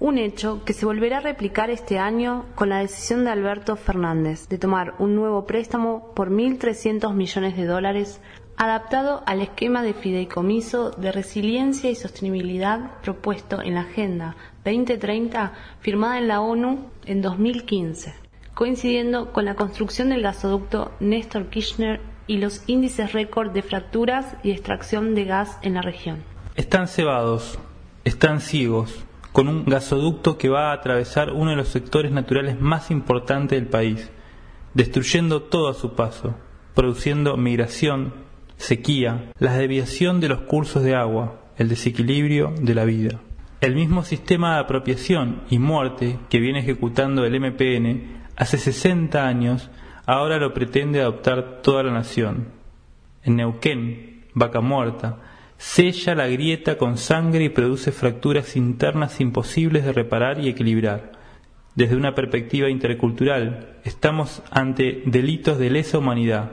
Un 0.00 0.18
hecho 0.18 0.64
que 0.64 0.72
se 0.72 0.84
volverá 0.84 1.18
a 1.18 1.20
replicar 1.20 1.70
este 1.70 2.00
año 2.00 2.44
con 2.56 2.70
la 2.70 2.80
decisión 2.80 3.24
de 3.24 3.30
Alberto 3.30 3.76
Fernández 3.76 4.48
de 4.48 4.58
tomar 4.58 4.94
un 4.98 5.14
nuevo 5.14 5.46
préstamo 5.46 6.12
por 6.16 6.28
1.300 6.28 7.14
millones 7.14 7.56
de 7.56 7.66
dólares 7.66 8.20
adaptado 8.56 9.22
al 9.26 9.42
esquema 9.42 9.84
de 9.84 9.94
fideicomiso 9.94 10.90
de 10.90 11.12
resiliencia 11.12 11.88
y 11.88 11.94
sostenibilidad 11.94 13.00
propuesto 13.02 13.62
en 13.62 13.74
la 13.74 13.82
Agenda 13.82 14.34
2030 14.64 15.52
firmada 15.78 16.18
en 16.18 16.26
la 16.26 16.40
ONU 16.40 16.90
en 17.06 17.22
2015, 17.22 18.12
coincidiendo 18.54 19.32
con 19.32 19.44
la 19.44 19.54
construcción 19.54 20.08
del 20.08 20.22
gasoducto 20.22 20.90
Néstor 20.98 21.48
Kirchner 21.48 22.09
y 22.30 22.36
los 22.36 22.62
índices 22.68 23.12
récord 23.12 23.50
de 23.50 23.60
fracturas 23.60 24.36
y 24.44 24.52
extracción 24.52 25.16
de 25.16 25.24
gas 25.24 25.58
en 25.62 25.74
la 25.74 25.82
región. 25.82 26.18
Están 26.54 26.86
cebados, 26.86 27.58
están 28.04 28.40
ciegos, 28.40 29.04
con 29.32 29.48
un 29.48 29.64
gasoducto 29.64 30.38
que 30.38 30.48
va 30.48 30.70
a 30.70 30.74
atravesar 30.74 31.32
uno 31.32 31.50
de 31.50 31.56
los 31.56 31.66
sectores 31.66 32.12
naturales 32.12 32.60
más 32.60 32.92
importantes 32.92 33.58
del 33.58 33.68
país, 33.68 34.12
destruyendo 34.74 35.42
todo 35.42 35.66
a 35.66 35.74
su 35.74 35.96
paso, 35.96 36.36
produciendo 36.76 37.36
migración, 37.36 38.14
sequía, 38.58 39.32
la 39.40 39.54
desviación 39.54 40.20
de 40.20 40.28
los 40.28 40.42
cursos 40.42 40.84
de 40.84 40.94
agua, 40.94 41.40
el 41.56 41.68
desequilibrio 41.68 42.54
de 42.60 42.74
la 42.76 42.84
vida. 42.84 43.18
El 43.60 43.74
mismo 43.74 44.04
sistema 44.04 44.54
de 44.54 44.60
apropiación 44.60 45.42
y 45.50 45.58
muerte 45.58 46.20
que 46.28 46.38
viene 46.38 46.60
ejecutando 46.60 47.24
el 47.24 47.40
MPN 47.40 48.20
hace 48.36 48.56
60 48.56 49.26
años, 49.26 49.68
ahora 50.10 50.38
lo 50.38 50.52
pretende 50.52 51.00
adoptar 51.00 51.62
toda 51.62 51.84
la 51.84 51.92
nación. 51.92 52.48
En 53.22 53.36
Neuquén, 53.36 54.24
vaca 54.34 54.60
muerta, 54.60 55.18
sella 55.56 56.16
la 56.16 56.26
grieta 56.26 56.76
con 56.76 56.96
sangre 56.96 57.44
y 57.44 57.48
produce 57.48 57.92
fracturas 57.92 58.56
internas 58.56 59.20
imposibles 59.20 59.84
de 59.84 59.92
reparar 59.92 60.40
y 60.40 60.48
equilibrar. 60.48 61.12
Desde 61.76 61.94
una 61.94 62.16
perspectiva 62.16 62.68
intercultural, 62.68 63.78
estamos 63.84 64.42
ante 64.50 65.04
delitos 65.06 65.58
de 65.60 65.70
lesa 65.70 65.98
humanidad 65.98 66.50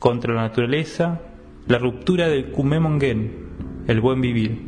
contra 0.00 0.34
la 0.34 0.42
naturaleza, 0.42 1.20
la 1.68 1.78
ruptura 1.78 2.26
del 2.26 2.50
Kumemongen, 2.50 3.84
el 3.86 4.00
buen 4.00 4.20
vivir. 4.20 4.62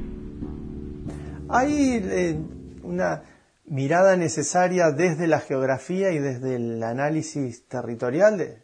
Hay 1.49 1.73
eh, 2.05 2.39
una 2.85 3.21
mirada 3.71 4.17
necesaria 4.17 4.91
desde 4.91 5.27
la 5.27 5.41
geografía 5.41 6.11
y 6.13 6.19
desde 6.19 6.57
el 6.57 6.83
análisis 6.83 7.67
territorial. 7.67 8.63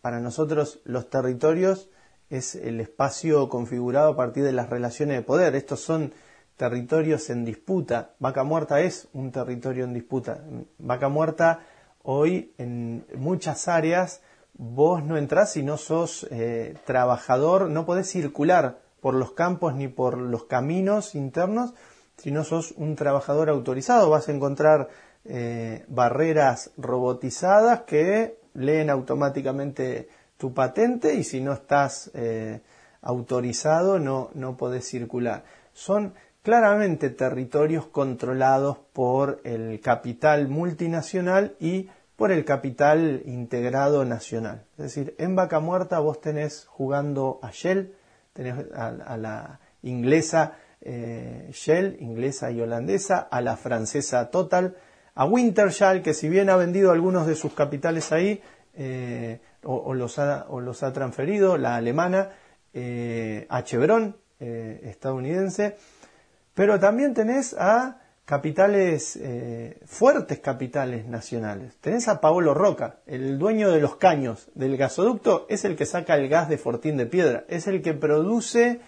para 0.00 0.20
nosotros 0.20 0.80
los 0.84 1.08
territorios 1.08 1.88
es 2.28 2.54
el 2.56 2.80
espacio 2.80 3.48
configurado 3.48 4.10
a 4.10 4.16
partir 4.16 4.44
de 4.44 4.52
las 4.52 4.68
relaciones 4.68 5.16
de 5.16 5.22
poder. 5.22 5.54
Estos 5.54 5.80
son 5.80 6.12
territorios 6.56 7.30
en 7.30 7.44
disputa. 7.44 8.10
Vaca 8.18 8.44
Muerta 8.44 8.80
es 8.80 9.08
un 9.14 9.32
territorio 9.32 9.84
en 9.84 9.94
disputa. 9.94 10.44
Vaca 10.78 11.08
Muerta 11.08 11.60
hoy 12.02 12.52
en 12.58 13.06
muchas 13.14 13.66
áreas 13.66 14.20
vos 14.52 15.02
no 15.02 15.16
entrás 15.16 15.52
si 15.52 15.62
no 15.62 15.76
sos 15.78 16.26
eh, 16.30 16.76
trabajador, 16.84 17.70
no 17.70 17.86
podés 17.86 18.08
circular 18.08 18.80
por 19.00 19.14
los 19.14 19.32
campos 19.32 19.74
ni 19.74 19.88
por 19.88 20.18
los 20.18 20.44
caminos 20.44 21.14
internos 21.14 21.74
si 22.16 22.30
no 22.30 22.44
sos 22.44 22.72
un 22.76 22.96
trabajador 22.96 23.50
autorizado. 23.50 24.10
Vas 24.10 24.28
a 24.28 24.32
encontrar 24.32 24.88
eh, 25.24 25.84
barreras 25.88 26.70
robotizadas 26.76 27.82
que 27.82 28.38
leen 28.54 28.90
automáticamente 28.90 30.08
tu 30.36 30.52
patente 30.52 31.14
y 31.14 31.24
si 31.24 31.40
no 31.40 31.52
estás 31.52 32.10
eh, 32.14 32.60
autorizado 33.02 33.98
no, 33.98 34.30
no 34.34 34.56
podés 34.56 34.86
circular. 34.86 35.44
Son 35.72 36.14
claramente 36.42 37.10
territorios 37.10 37.86
controlados 37.86 38.78
por 38.92 39.40
el 39.44 39.80
capital 39.80 40.48
multinacional 40.48 41.56
y 41.58 41.88
por 42.16 42.30
el 42.30 42.44
capital 42.44 43.22
integrado 43.24 44.04
nacional. 44.04 44.64
Es 44.78 44.84
decir, 44.84 45.14
en 45.18 45.34
Vaca 45.34 45.60
Muerta 45.60 45.98
vos 45.98 46.20
tenés 46.20 46.66
jugando 46.66 47.40
a 47.42 47.50
Shell, 47.50 47.94
tenés 48.32 48.70
a, 48.74 49.16
la 49.16 49.60
inglesa 49.82 50.58
eh, 50.84 51.48
Shell, 51.52 51.96
inglesa 52.00 52.50
y 52.50 52.60
holandesa, 52.60 53.18
a 53.18 53.40
la 53.40 53.56
francesa 53.56 54.30
Total, 54.30 54.76
a 55.14 55.24
Wintershall, 55.24 56.02
que 56.02 56.14
si 56.14 56.28
bien 56.28 56.50
ha 56.50 56.56
vendido 56.56 56.92
algunos 56.92 57.26
de 57.26 57.34
sus 57.34 57.54
capitales 57.54 58.12
ahí, 58.12 58.42
eh, 58.74 59.40
o, 59.62 59.94
los 59.94 60.18
ha, 60.18 60.92
transferido, 60.92 61.56
la 61.56 61.76
alemana, 61.76 62.30
eh, 62.72 63.46
a 63.48 63.62
Chevron, 63.62 64.16
estadounidense, 64.38 65.76
pero 66.54 66.78
también 66.78 67.14
tenés 67.14 67.54
a 67.54 68.00
capitales, 68.24 69.16
eh, 69.20 69.78
fuertes 69.84 70.40
capitales 70.40 71.06
nacionales. 71.06 71.76
Tenés 71.80 72.08
a 72.08 72.20
Paolo 72.20 72.54
Roca, 72.54 73.00
el 73.06 73.38
dueño 73.38 73.70
de 73.70 73.80
los 73.80 73.96
caños 73.96 74.50
del 74.54 74.76
gasoducto, 74.76 75.46
es 75.48 75.64
el 75.64 75.76
que 75.76 75.86
saca 75.86 76.16
el 76.16 76.28
gas 76.28 76.48
de 76.48 76.58
Fortín 76.58 76.96
de 76.96 77.06
Piedra, 77.06 77.44
es 77.48 77.66
el 77.66 77.82
que 77.82 77.92
produce 77.92 78.80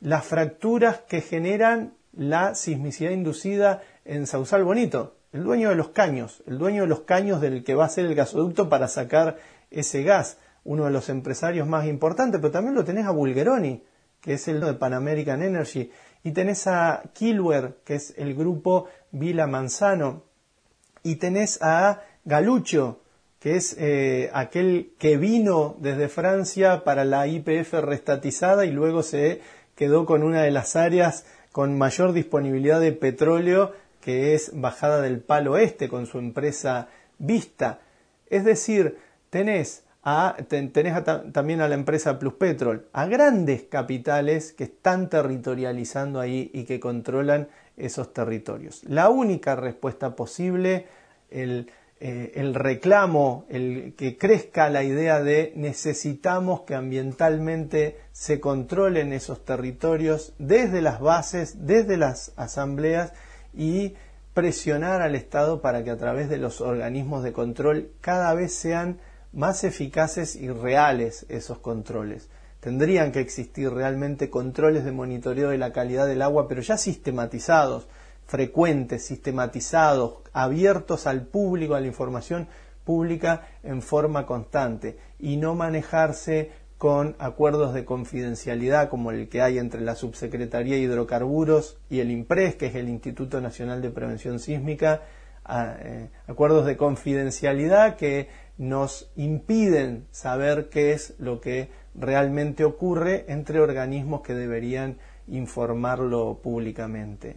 las 0.00 0.24
fracturas 0.24 1.00
que 1.08 1.20
generan 1.20 1.94
la 2.12 2.54
sismicidad 2.54 3.10
inducida 3.10 3.82
en 4.04 4.26
Sausal 4.26 4.64
Bonito. 4.64 5.16
el 5.32 5.42
dueño 5.42 5.70
de 5.70 5.74
los 5.74 5.88
caños, 5.88 6.44
el 6.46 6.58
dueño 6.58 6.82
de 6.82 6.88
los 6.88 7.00
caños 7.00 7.40
del 7.40 7.64
que 7.64 7.74
va 7.74 7.86
a 7.86 7.88
ser 7.88 8.06
el 8.06 8.14
gasoducto 8.14 8.68
para 8.68 8.86
sacar 8.86 9.38
ese 9.70 10.04
gas, 10.04 10.38
uno 10.62 10.84
de 10.84 10.92
los 10.92 11.08
empresarios 11.08 11.66
más 11.66 11.86
importantes, 11.86 12.40
pero 12.40 12.52
también 12.52 12.76
lo 12.76 12.84
tenés 12.84 13.06
a 13.06 13.10
Bulgeroni, 13.10 13.82
que 14.20 14.34
es 14.34 14.46
el 14.46 14.60
de 14.60 14.74
Pan 14.74 14.94
American 14.94 15.42
Energy, 15.42 15.90
y 16.22 16.30
tenés 16.30 16.66
a 16.68 17.02
Kilwer, 17.12 17.78
que 17.84 17.96
es 17.96 18.14
el 18.16 18.34
grupo 18.34 18.86
Vila 19.10 19.48
Manzano, 19.48 20.22
y 21.02 21.16
tenés 21.16 21.60
a 21.60 22.00
Galucho, 22.24 23.00
que 23.40 23.56
es 23.56 23.76
eh, 23.78 24.30
aquel 24.32 24.94
que 24.98 25.18
vino 25.18 25.76
desde 25.78 26.08
Francia 26.08 26.82
para 26.82 27.04
la 27.04 27.26
IPF 27.26 27.74
restatizada 27.74 28.64
y 28.64 28.70
luego 28.70 29.02
se 29.02 29.42
quedó 29.74 30.06
con 30.06 30.22
una 30.22 30.42
de 30.42 30.50
las 30.50 30.76
áreas 30.76 31.26
con 31.52 31.78
mayor 31.78 32.12
disponibilidad 32.12 32.80
de 32.80 32.92
petróleo, 32.92 33.72
que 34.00 34.34
es 34.34 34.50
Bajada 34.60 35.00
del 35.00 35.20
Palo 35.20 35.56
Este, 35.56 35.88
con 35.88 36.06
su 36.06 36.18
empresa 36.18 36.88
Vista. 37.18 37.78
Es 38.28 38.44
decir, 38.44 38.98
tenés, 39.30 39.84
a, 40.02 40.36
tenés 40.48 41.04
también 41.32 41.60
a 41.60 41.68
la 41.68 41.76
empresa 41.76 42.18
Plus 42.18 42.34
Petrol, 42.34 42.86
a 42.92 43.06
grandes 43.06 43.62
capitales 43.62 44.52
que 44.52 44.64
están 44.64 45.08
territorializando 45.08 46.20
ahí 46.20 46.50
y 46.52 46.64
que 46.64 46.80
controlan 46.80 47.48
esos 47.76 48.12
territorios. 48.12 48.82
La 48.84 49.08
única 49.08 49.56
respuesta 49.56 50.16
posible, 50.16 50.86
el 51.30 51.70
eh, 52.00 52.32
el 52.34 52.54
reclamo, 52.54 53.46
el 53.48 53.94
que 53.96 54.18
crezca 54.18 54.68
la 54.68 54.82
idea 54.82 55.22
de 55.22 55.52
necesitamos 55.56 56.62
que 56.62 56.74
ambientalmente 56.74 57.98
se 58.12 58.40
controlen 58.40 59.12
esos 59.12 59.44
territorios 59.44 60.34
desde 60.38 60.82
las 60.82 61.00
bases, 61.00 61.66
desde 61.66 61.96
las 61.96 62.32
asambleas 62.36 63.12
y 63.54 63.94
presionar 64.34 65.00
al 65.00 65.14
Estado 65.14 65.60
para 65.62 65.84
que 65.84 65.90
a 65.90 65.96
través 65.96 66.28
de 66.28 66.38
los 66.38 66.60
organismos 66.60 67.22
de 67.22 67.32
control 67.32 67.90
cada 68.00 68.34
vez 68.34 68.52
sean 68.52 68.98
más 69.32 69.64
eficaces 69.64 70.36
y 70.36 70.48
reales 70.50 71.24
esos 71.28 71.58
controles. 71.58 72.28
Tendrían 72.60 73.12
que 73.12 73.20
existir 73.20 73.70
realmente 73.70 74.30
controles 74.30 74.84
de 74.84 74.92
monitoreo 74.92 75.50
de 75.50 75.58
la 75.58 75.72
calidad 75.72 76.06
del 76.06 76.22
agua, 76.22 76.48
pero 76.48 76.62
ya 76.62 76.76
sistematizados, 76.76 77.86
frecuentes, 78.26 79.04
sistematizados, 79.04 80.18
abiertos 80.32 81.06
al 81.06 81.26
público, 81.26 81.74
a 81.74 81.80
la 81.80 81.86
información 81.86 82.48
pública 82.84 83.48
en 83.62 83.82
forma 83.82 84.26
constante 84.26 84.98
y 85.18 85.36
no 85.36 85.54
manejarse 85.54 86.50
con 86.78 87.16
acuerdos 87.18 87.72
de 87.72 87.84
confidencialidad 87.84 88.90
como 88.90 89.10
el 89.10 89.28
que 89.28 89.40
hay 89.40 89.58
entre 89.58 89.80
la 89.80 89.94
Subsecretaría 89.94 90.74
de 90.74 90.82
Hidrocarburos 90.82 91.78
y 91.88 92.00
el 92.00 92.10
IMPRES, 92.10 92.56
que 92.56 92.66
es 92.66 92.74
el 92.74 92.88
Instituto 92.88 93.40
Nacional 93.40 93.80
de 93.80 93.90
Prevención 93.90 94.38
Sísmica, 94.38 95.02
eh, 95.48 96.10
acuerdos 96.26 96.66
de 96.66 96.76
confidencialidad 96.76 97.96
que 97.96 98.28
nos 98.58 99.10
impiden 99.16 100.06
saber 100.10 100.68
qué 100.68 100.92
es 100.92 101.14
lo 101.18 101.40
que 101.40 101.70
realmente 101.94 102.64
ocurre 102.64 103.24
entre 103.28 103.60
organismos 103.60 104.22
que 104.22 104.34
deberían 104.34 104.98
informarlo 105.28 106.40
públicamente. 106.42 107.36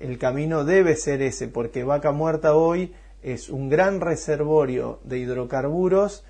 El 0.00 0.18
camino 0.18 0.64
debe 0.64 0.96
ser 0.96 1.22
ese, 1.22 1.48
porque 1.48 1.84
Vaca 1.84 2.12
Muerta 2.12 2.54
hoy 2.54 2.94
es 3.22 3.48
un 3.48 3.68
gran 3.68 4.00
reservorio 4.00 5.00
de 5.04 5.18
hidrocarburos 5.18 6.24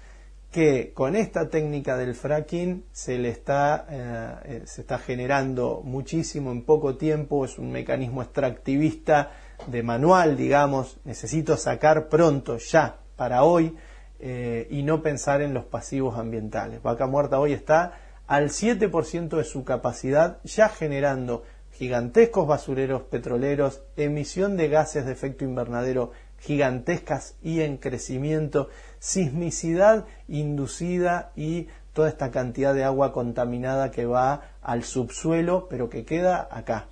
que 0.51 0.93
con 0.95 1.17
esta 1.17 1.51
técnica 1.51 1.97
del 1.97 2.15
fracking 2.15 2.85
se 2.93 3.19
le 3.19 3.29
está, 3.29 3.87
eh, 3.91 4.63
se 4.65 4.81
está 4.81 4.99
generando 4.99 5.83
muchísimo 5.85 6.51
en 6.53 6.63
poco 6.63 6.97
tiempo, 6.97 7.45
es 7.45 7.59
un 7.59 7.71
mecanismo 7.71 8.23
extractivista 8.23 9.33
de 9.67 9.83
manual, 9.83 10.37
digamos, 10.37 10.99
necesito 11.05 11.57
sacar 11.57 12.09
pronto, 12.09 12.59
ya, 12.59 12.97
para 13.17 13.43
hoy, 13.43 13.77
eh, 14.19 14.67
y 14.71 14.83
no 14.83 15.03
pensar 15.03 15.43
en 15.43 15.53
los 15.53 15.65
pasivos 15.65 16.19
ambientales. 16.19 16.83
Vaca 16.83 17.07
Muerta 17.07 17.39
hoy 17.39 17.53
está 17.53 17.99
al 18.27 18.49
7% 18.49 19.37
de 19.37 19.45
su 19.45 19.65
capacidad, 19.65 20.39
ya 20.43 20.69
generando 20.69 21.43
gigantescos 21.77 22.47
basureros 22.47 23.03
petroleros, 23.03 23.83
emisión 23.97 24.57
de 24.57 24.69
gases 24.69 25.05
de 25.05 25.13
efecto 25.13 25.45
invernadero 25.45 26.13
gigantescas 26.39 27.37
y 27.43 27.61
en 27.61 27.77
crecimiento, 27.77 28.69
sismicidad 28.99 30.07
inducida 30.29 31.33
y 31.37 31.69
toda 31.93 32.09
esta 32.09 32.31
cantidad 32.31 32.75
de 32.75 32.85
agua 32.85 33.13
contaminada 33.13 33.91
que 33.91 34.07
va 34.07 34.43
al 34.63 34.85
subsuelo, 34.85 35.67
pero 35.69 35.89
que 35.89 36.05
queda 36.05 36.49
acá. 36.51 36.87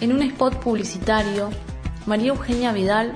En 0.00 0.12
un 0.12 0.22
spot 0.22 0.56
publicitario, 0.56 1.50
María 2.06 2.28
Eugenia 2.28 2.72
Vidal, 2.72 3.12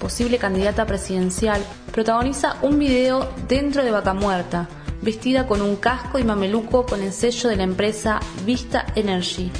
posible 0.00 0.38
candidata 0.38 0.86
presidencial, 0.86 1.62
protagoniza 1.92 2.56
un 2.62 2.78
video 2.78 3.28
dentro 3.48 3.84
de 3.84 3.90
Vaca 3.90 4.14
Muerta, 4.14 4.68
vestida 5.04 5.46
con 5.46 5.60
un 5.60 5.76
casco 5.76 6.18
y 6.18 6.24
mameluco 6.24 6.86
con 6.86 7.02
el 7.02 7.12
sello 7.12 7.50
de 7.50 7.56
la 7.56 7.62
empresa 7.62 8.20
Vista 8.44 8.86
Energy. 8.94 9.52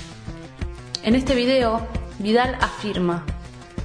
En 1.02 1.14
este 1.14 1.34
video, 1.34 1.86
Vidal 2.18 2.56
afirma, 2.60 3.26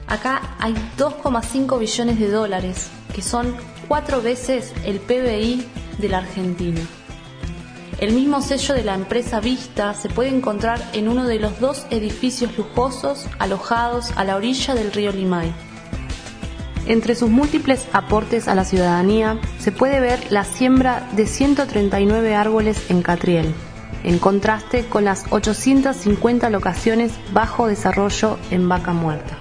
acá 0.08 0.56
hay 0.60 0.74
2,5 0.98 1.78
billones 1.78 2.20
de 2.20 2.32
dólares, 2.32 2.90
que 3.14 3.22
son 3.22 3.56
cuatro 3.88 4.22
veces 4.22 4.74
el 4.86 5.00
PBI 5.00 5.68
de 5.98 6.10
la 6.10 6.20
Argentina. 6.20 6.80
El 8.00 8.14
mismo 8.14 8.42
sello 8.42 8.76
de 8.76 8.86
la 8.86 8.96
empresa 8.96 9.42
Vista 9.42 9.94
se 9.94 10.08
puede 10.08 10.30
encontrar 10.30 10.82
en 10.94 11.10
uno 11.10 11.28
de 11.28 11.40
los 11.40 11.60
dos 11.60 11.86
edificios 11.90 12.58
lujosos 12.58 13.28
alojados 13.40 14.12
a 14.16 14.24
la 14.24 14.38
orilla 14.38 14.74
del 14.74 14.94
río 14.94 15.12
Limay. 15.12 15.54
Entre 16.90 17.14
sus 17.14 17.30
múltiples 17.30 17.88
aportes 17.94 18.48
a 18.48 18.56
la 18.56 18.66
ciudadanía 18.66 19.40
se 19.60 19.72
puede 19.72 20.00
ver 20.00 20.32
la 20.32 20.44
siembra 20.44 21.08
de 21.16 21.28
139 21.28 22.34
árboles 22.34 22.90
en 22.90 23.04
Catriel, 23.04 23.54
en 24.04 24.18
contraste 24.18 24.88
con 24.88 25.06
las 25.06 25.32
850 25.32 26.50
locaciones 26.50 27.14
bajo 27.32 27.68
desarrollo 27.68 28.40
en 28.50 28.68
Vaca 28.68 28.94
Muerta. 28.94 29.38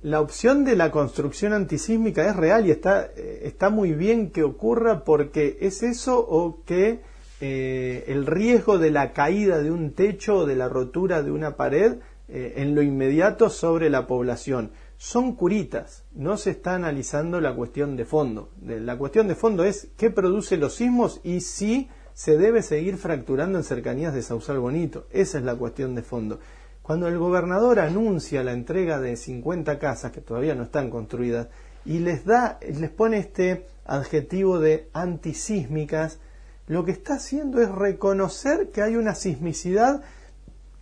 La 0.00 0.22
opción 0.22 0.64
de 0.64 0.74
la 0.74 0.90
construcción 0.90 1.52
antisísmica 1.52 2.26
es 2.26 2.34
real 2.34 2.66
y 2.66 2.70
está, 2.70 3.10
está 3.42 3.68
muy 3.68 3.92
bien 3.92 4.30
que 4.30 4.44
ocurra 4.44 5.04
porque 5.04 5.58
es 5.60 5.82
eso 5.82 6.18
o 6.18 6.62
que 6.64 7.00
eh, 7.42 8.04
el 8.08 8.24
riesgo 8.24 8.78
de 8.78 8.90
la 8.90 9.12
caída 9.12 9.58
de 9.58 9.70
un 9.70 9.92
techo 9.92 10.38
o 10.38 10.46
de 10.46 10.56
la 10.56 10.70
rotura 10.70 11.22
de 11.22 11.30
una 11.30 11.56
pared 11.56 11.96
eh, 12.30 12.54
en 12.56 12.74
lo 12.74 12.80
inmediato 12.80 13.50
sobre 13.50 13.90
la 13.90 14.06
población 14.06 14.70
son 14.98 15.36
curitas, 15.36 16.04
no 16.12 16.36
se 16.36 16.50
está 16.50 16.74
analizando 16.74 17.40
la 17.40 17.54
cuestión 17.54 17.96
de 17.96 18.04
fondo. 18.04 18.50
La 18.60 18.98
cuestión 18.98 19.28
de 19.28 19.36
fondo 19.36 19.62
es 19.62 19.88
qué 19.96 20.10
produce 20.10 20.56
los 20.56 20.74
sismos 20.74 21.20
y 21.22 21.40
si 21.40 21.88
se 22.14 22.36
debe 22.36 22.62
seguir 22.62 22.96
fracturando 22.96 23.58
en 23.58 23.64
cercanías 23.64 24.12
de 24.12 24.22
Sausal 24.22 24.58
Bonito. 24.58 25.06
Esa 25.12 25.38
es 25.38 25.44
la 25.44 25.54
cuestión 25.54 25.94
de 25.94 26.02
fondo. 26.02 26.40
Cuando 26.82 27.06
el 27.06 27.16
gobernador 27.16 27.78
anuncia 27.78 28.42
la 28.42 28.52
entrega 28.52 28.98
de 28.98 29.16
50 29.16 29.78
casas 29.78 30.10
que 30.10 30.20
todavía 30.20 30.56
no 30.56 30.64
están 30.64 30.90
construidas 30.90 31.46
y 31.84 32.00
les 32.00 32.24
da, 32.24 32.58
les 32.60 32.90
pone 32.90 33.18
este 33.18 33.66
adjetivo 33.84 34.58
de 34.58 34.88
antisísmicas, 34.94 36.18
lo 36.66 36.84
que 36.84 36.90
está 36.90 37.14
haciendo 37.14 37.60
es 37.62 37.70
reconocer 37.70 38.70
que 38.70 38.82
hay 38.82 38.96
una 38.96 39.14
sismicidad 39.14 40.02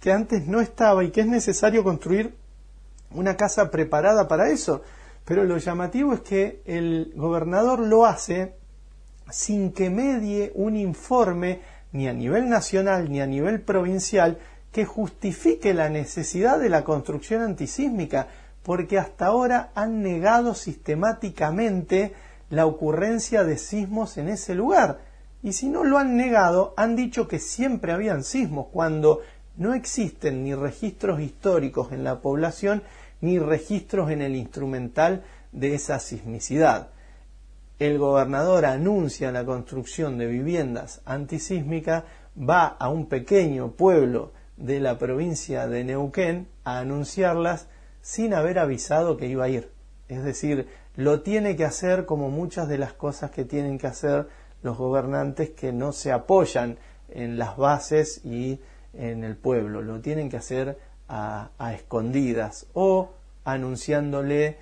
que 0.01 0.11
antes 0.11 0.47
no 0.47 0.63
estaba 0.63 1.05
y 1.05 1.11
que 1.11 1.21
es 1.21 1.27
necesario 1.27 1.85
construir 1.85 2.35
una 3.11 3.37
casa 3.37 3.71
preparada 3.71 4.29
para 4.29 4.51
eso. 4.51 4.83
Pero 5.25 5.45
lo 5.45 5.59
llamativo 5.59 6.13
es 6.13 6.21
que 6.21 6.63
el 6.67 7.13
gobernador 7.17 7.81
lo 7.81 8.07
hace 8.07 8.55
sin 9.31 9.73
que 9.73 9.91
medie 9.91 10.53
un 10.55 10.77
informe 10.77 11.61
ni 11.93 12.09
a 12.09 12.13
nivel 12.13 12.49
nacional 12.49 13.11
ni 13.11 13.21
a 13.21 13.27
nivel 13.27 13.61
provincial 13.61 14.39
que 14.71 14.85
justifique 14.85 15.75
la 15.75 15.89
necesidad 15.89 16.59
de 16.59 16.69
la 16.69 16.85
construcción 16.85 17.43
antisísmica, 17.43 18.29
porque 18.63 18.99
hasta 18.99 19.27
ahora 19.27 19.71
han 19.75 20.03
negado 20.03 20.55
sistemáticamente 20.55 22.13
la 22.51 22.67
ocurrencia 22.67 23.45
de 23.45 23.57
sismos 23.59 24.19
en 24.19 24.29
ese 24.29 24.55
lugar. 24.55 25.01
Y 25.43 25.55
si 25.55 25.69
no 25.69 25.83
lo 25.83 25.99
han 25.99 26.17
negado, 26.17 26.75
han 26.77 26.97
dicho 26.97 27.27
que 27.27 27.39
siempre 27.39 27.93
habían 27.93 28.23
sismos, 28.23 28.67
cuando 28.73 29.21
no 29.57 29.75
existen 29.75 30.45
ni 30.45 30.55
registros 30.55 31.21
históricos 31.21 31.93
en 31.93 32.05
la 32.05 32.21
población 32.21 32.83
ni 33.21 33.39
registros 33.39 34.11
en 34.11 34.23
el 34.23 34.37
instrumental 34.37 35.25
de 35.53 35.75
esa 35.75 35.99
sismicidad. 35.99 36.91
El 37.79 37.99
gobernador 37.99 38.65
anuncia 38.65 39.33
la 39.33 39.45
construcción 39.45 40.19
de 40.19 40.27
viviendas 40.27 41.03
antisísmicas, 41.05 42.05
va 42.39 42.67
a 42.67 42.89
un 42.89 43.07
pequeño 43.07 43.73
pueblo 43.73 44.33
de 44.57 44.81
la 44.81 44.99
provincia 44.99 45.67
de 45.67 45.85
Neuquén 45.85 46.49
a 46.65 46.79
anunciarlas 46.79 47.69
sin 48.01 48.35
haber 48.35 48.59
avisado 48.59 49.17
que 49.17 49.27
iba 49.27 49.45
a 49.45 49.49
ir. 49.49 49.71
Es 50.09 50.25
decir, 50.25 50.69
lo 50.95 51.21
tiene 51.21 51.57
que 51.57 51.65
hacer 51.65 52.07
como 52.07 52.31
muchas 52.31 52.69
de 52.69 52.79
las 52.79 52.93
cosas 52.93 53.31
que 53.31 53.45
tienen 53.45 53.79
que 53.79 53.87
hacer 53.87 54.29
los 54.63 54.79
gobernantes 54.79 55.51
que 55.51 55.73
no 55.73 55.93
se 55.93 56.13
apoyan 56.13 56.79
en 57.09 57.39
las 57.39 57.57
bases 57.57 58.25
y 58.25 58.61
en 58.99 59.25
el 59.25 59.37
pueblo. 59.37 59.83
Lo 59.83 60.01
tienen 60.01 60.29
que 60.29 60.37
hacer 60.37 60.79
a, 61.09 61.51
escondidas 61.75 62.67
o 62.75 63.11
anunciándole 63.45 64.59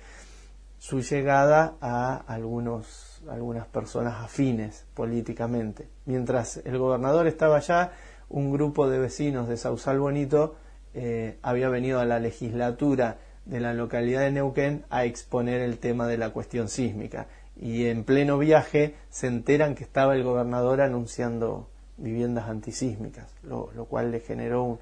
su 0.77 1.01
llegada 1.01 1.75
a 1.81 2.17
algunos, 2.27 3.21
algunas 3.29 3.65
personas 3.67 4.23
afines 4.23 4.85
políticamente. 4.93 5.87
Mientras 6.05 6.57
el 6.57 6.77
gobernador 6.77 7.27
estaba 7.27 7.57
allá, 7.57 7.93
un 8.29 8.51
grupo 8.51 8.89
de 8.89 8.99
vecinos 8.99 9.47
de 9.47 9.57
Sausal 9.57 9.99
Bonito 9.99 10.55
eh, 10.93 11.37
había 11.41 11.69
venido 11.69 11.99
a 11.99 12.05
la 12.05 12.19
legislatura 12.19 13.17
de 13.45 13.59
la 13.59 13.73
localidad 13.73 14.21
de 14.21 14.31
Neuquén 14.31 14.85
a 14.89 15.05
exponer 15.05 15.61
el 15.61 15.77
tema 15.77 16.07
de 16.07 16.17
la 16.17 16.31
cuestión 16.31 16.67
sísmica. 16.67 17.27
Y 17.55 17.85
en 17.85 18.03
pleno 18.03 18.37
viaje 18.37 18.95
se 19.09 19.27
enteran 19.27 19.75
que 19.75 19.83
estaba 19.83 20.15
el 20.15 20.23
gobernador 20.23 20.81
anunciando 20.81 21.69
viviendas 21.97 22.49
antisísmicas, 22.49 23.27
lo, 23.43 23.67
cual 23.85 24.11
le 24.11 24.19
generó 24.19 24.63
un 24.63 24.79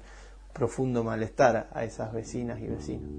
profundo 0.52 1.04
malestar 1.04 1.68
a 1.72 1.84
esas 1.84 2.12
vecinas 2.12 2.60
y 2.60 2.66
vecinos. 2.66 3.10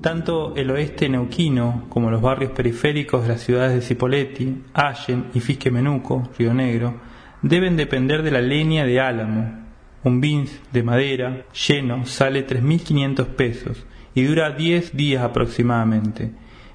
Tanto 0.00 0.54
el 0.54 0.70
oeste 0.70 1.08
neuquino 1.08 1.86
como 1.88 2.10
los 2.10 2.20
barrios 2.20 2.52
periféricos 2.52 3.22
de 3.22 3.28
las 3.28 3.40
ciudades 3.40 3.74
de 3.74 3.80
Cipolletti, 3.80 4.64
Allen 4.74 5.30
y 5.32 5.40
Fisque-Menuco, 5.40 6.28
Río 6.38 6.52
Negro, 6.52 7.00
deben 7.40 7.76
depender 7.76 8.22
de 8.22 8.30
la 8.30 8.42
leña 8.42 8.84
de 8.84 9.00
álamo. 9.00 9.64
Un 10.02 10.20
bins 10.20 10.60
de 10.72 10.82
madera 10.82 11.46
lleno 11.66 12.04
sale 12.04 12.46
3.500 12.46 13.26
pesos 13.28 13.86
y 14.14 14.24
dura 14.24 14.50
10 14.50 14.94
días 14.94 15.22
aproximadamente, 15.22 16.32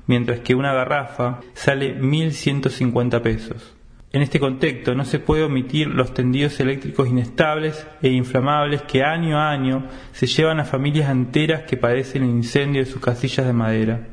mientras 0.07 0.39
que 0.39 0.55
una 0.55 0.73
garrafa 0.73 1.41
sale 1.53 2.01
1.150 2.01 3.21
pesos. 3.21 3.78
En 4.11 4.23
este 4.23 4.39
contexto 4.39 4.95
no 4.95 5.05
se 5.05 5.19
puede 5.19 5.43
omitir 5.43 5.87
los 5.87 6.15
tendidos 6.15 6.59
eléctricos 6.59 7.07
inestables 7.07 7.85
e 8.01 8.09
inflamables 8.09 8.81
que 8.81 9.03
año 9.03 9.37
a 9.37 9.51
año 9.51 9.85
se 10.13 10.25
llevan 10.25 10.59
a 10.59 10.65
familias 10.65 11.11
enteras 11.11 11.61
que 11.63 11.77
padecen 11.77 12.23
el 12.23 12.29
incendio 12.29 12.83
de 12.83 12.89
sus 12.89 13.01
casillas 13.01 13.45
de 13.45 13.53
madera. 13.53 14.07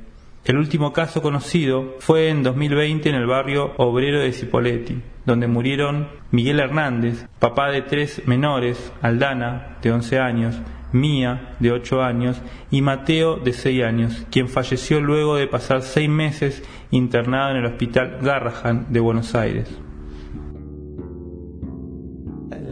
El 0.45 0.59
último 0.59 0.93
caso 0.93 1.23
conocido 1.23 1.97
fue 2.01 2.29
en 2.29 2.43
2020 2.43 3.09
en 3.09 3.15
el 3.15 3.27
barrio 3.27 3.73
obrero 3.79 4.21
de 4.21 4.33
Cipolletti, 4.33 5.01
donde 5.25 5.47
murieron 5.47 6.09
Miguel 6.31 6.61
Hernández, 6.61 7.27
papá 7.39 7.71
de 7.71 7.81
tres 7.81 8.21
menores, 8.27 8.93
Aldana, 9.01 9.79
de 9.81 9.93
11 9.93 10.19
años, 10.19 10.61
Mía, 10.93 11.57
de 11.59 11.73
8 11.73 12.03
años, 12.03 12.43
y 12.71 12.83
Mateo, 12.83 13.37
de 13.37 13.55
6 13.55 13.83
años, 13.83 14.27
quien 14.31 14.49
falleció 14.49 15.01
luego 15.01 15.37
de 15.37 15.47
pasar 15.47 15.81
seis 15.81 16.09
meses 16.09 16.63
internado 16.91 17.53
en 17.53 17.57
el 17.57 17.67
hospital 17.67 18.19
Garrahan 18.23 18.87
de 18.91 19.01
Buenos 19.01 19.35
Aires 19.35 19.86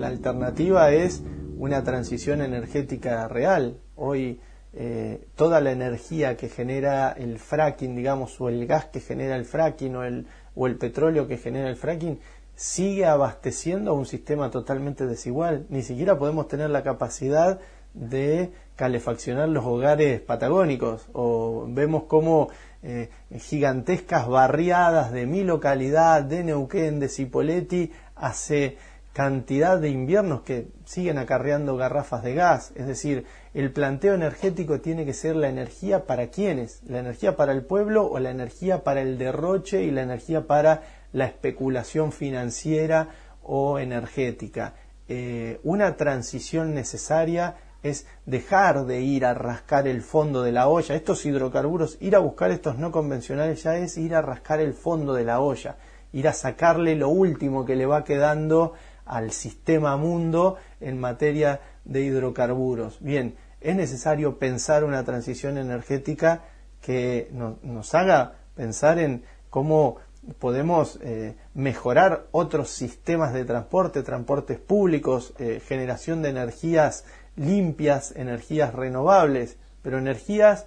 la 0.04 0.10
alternativa 0.10 0.92
es 0.92 1.22
una 1.56 1.82
transición 1.82 2.42
energética 2.42 3.26
real. 3.26 3.78
Hoy 3.96 4.38
eh, 4.74 5.28
toda 5.34 5.62
la 5.62 5.72
energía 5.72 6.36
que 6.36 6.50
genera 6.50 7.12
el 7.12 7.38
fracking, 7.38 7.96
digamos, 7.96 8.38
o 8.38 8.50
el 8.50 8.66
gas 8.66 8.84
que 8.84 9.00
genera 9.00 9.34
el 9.34 9.46
fracking 9.46 9.96
o 9.96 10.04
el, 10.04 10.26
o 10.54 10.66
el 10.66 10.76
petróleo 10.76 11.26
que 11.26 11.38
genera 11.38 11.70
el 11.70 11.76
fracking, 11.76 12.20
sigue 12.54 13.06
abasteciendo 13.06 13.92
a 13.92 13.94
un 13.94 14.04
sistema 14.04 14.50
totalmente 14.50 15.06
desigual. 15.06 15.64
Ni 15.70 15.80
siquiera 15.80 16.18
podemos 16.18 16.48
tener 16.48 16.68
la 16.68 16.82
capacidad 16.82 17.58
de 17.94 18.52
calefaccionar 18.76 19.48
los 19.48 19.64
hogares 19.64 20.20
patagónicos 20.20 21.08
o 21.14 21.64
vemos 21.66 22.02
como 22.02 22.50
eh, 22.82 23.08
gigantescas 23.38 24.28
barriadas 24.28 25.12
de 25.12 25.24
mi 25.24 25.44
localidad, 25.44 26.24
de 26.24 26.44
Neuquén, 26.44 27.00
de 27.00 27.08
Cipolletti, 27.08 27.90
hace 28.16 28.76
cantidad 29.14 29.78
de 29.78 29.90
inviernos 29.90 30.42
que 30.42 30.66
siguen 30.84 31.18
acarreando 31.18 31.76
garrafas 31.76 32.24
de 32.24 32.34
gas. 32.34 32.72
Es 32.74 32.88
decir, 32.88 33.24
el 33.54 33.72
planteo 33.72 34.12
energético 34.12 34.80
tiene 34.80 35.06
que 35.06 35.14
ser 35.14 35.36
la 35.36 35.48
energía 35.48 36.04
para 36.04 36.26
quiénes, 36.26 36.82
la 36.88 36.98
energía 36.98 37.36
para 37.36 37.52
el 37.52 37.64
pueblo 37.64 38.06
o 38.06 38.18
la 38.18 38.30
energía 38.30 38.82
para 38.82 39.00
el 39.00 39.16
derroche 39.16 39.84
y 39.84 39.92
la 39.92 40.02
energía 40.02 40.48
para 40.48 40.82
la 41.12 41.26
especulación 41.26 42.10
financiera 42.10 43.10
o 43.44 43.78
energética. 43.78 44.74
Eh, 45.08 45.60
una 45.62 45.96
transición 45.96 46.74
necesaria 46.74 47.54
es 47.84 48.08
dejar 48.26 48.84
de 48.84 49.00
ir 49.02 49.24
a 49.26 49.34
rascar 49.34 49.86
el 49.86 50.02
fondo 50.02 50.42
de 50.42 50.50
la 50.50 50.66
olla. 50.66 50.96
Estos 50.96 51.24
hidrocarburos, 51.24 51.98
ir 52.00 52.16
a 52.16 52.18
buscar 52.18 52.50
estos 52.50 52.78
no 52.78 52.90
convencionales 52.90 53.62
ya 53.62 53.76
es 53.76 53.96
ir 53.96 54.16
a 54.16 54.22
rascar 54.22 54.58
el 54.58 54.74
fondo 54.74 55.14
de 55.14 55.22
la 55.22 55.38
olla, 55.38 55.76
ir 56.12 56.26
a 56.26 56.32
sacarle 56.32 56.96
lo 56.96 57.10
último 57.10 57.64
que 57.64 57.76
le 57.76 57.86
va 57.86 58.02
quedando 58.02 58.72
al 59.06 59.32
sistema 59.32 59.96
mundo 59.96 60.56
en 60.80 60.98
materia 60.98 61.60
de 61.84 62.02
hidrocarburos. 62.02 62.98
Bien, 63.00 63.36
es 63.60 63.76
necesario 63.76 64.38
pensar 64.38 64.84
una 64.84 65.04
transición 65.04 65.58
energética 65.58 66.44
que 66.80 67.30
nos 67.32 67.94
haga 67.94 68.34
pensar 68.54 68.98
en 68.98 69.24
cómo 69.50 69.96
podemos 70.38 70.98
eh, 71.02 71.36
mejorar 71.54 72.26
otros 72.30 72.70
sistemas 72.70 73.32
de 73.32 73.44
transporte, 73.44 74.02
transportes 74.02 74.58
públicos, 74.58 75.34
eh, 75.38 75.60
generación 75.66 76.22
de 76.22 76.30
energías 76.30 77.04
limpias, 77.36 78.12
energías 78.16 78.74
renovables, 78.74 79.56
pero 79.82 79.98
energías 79.98 80.66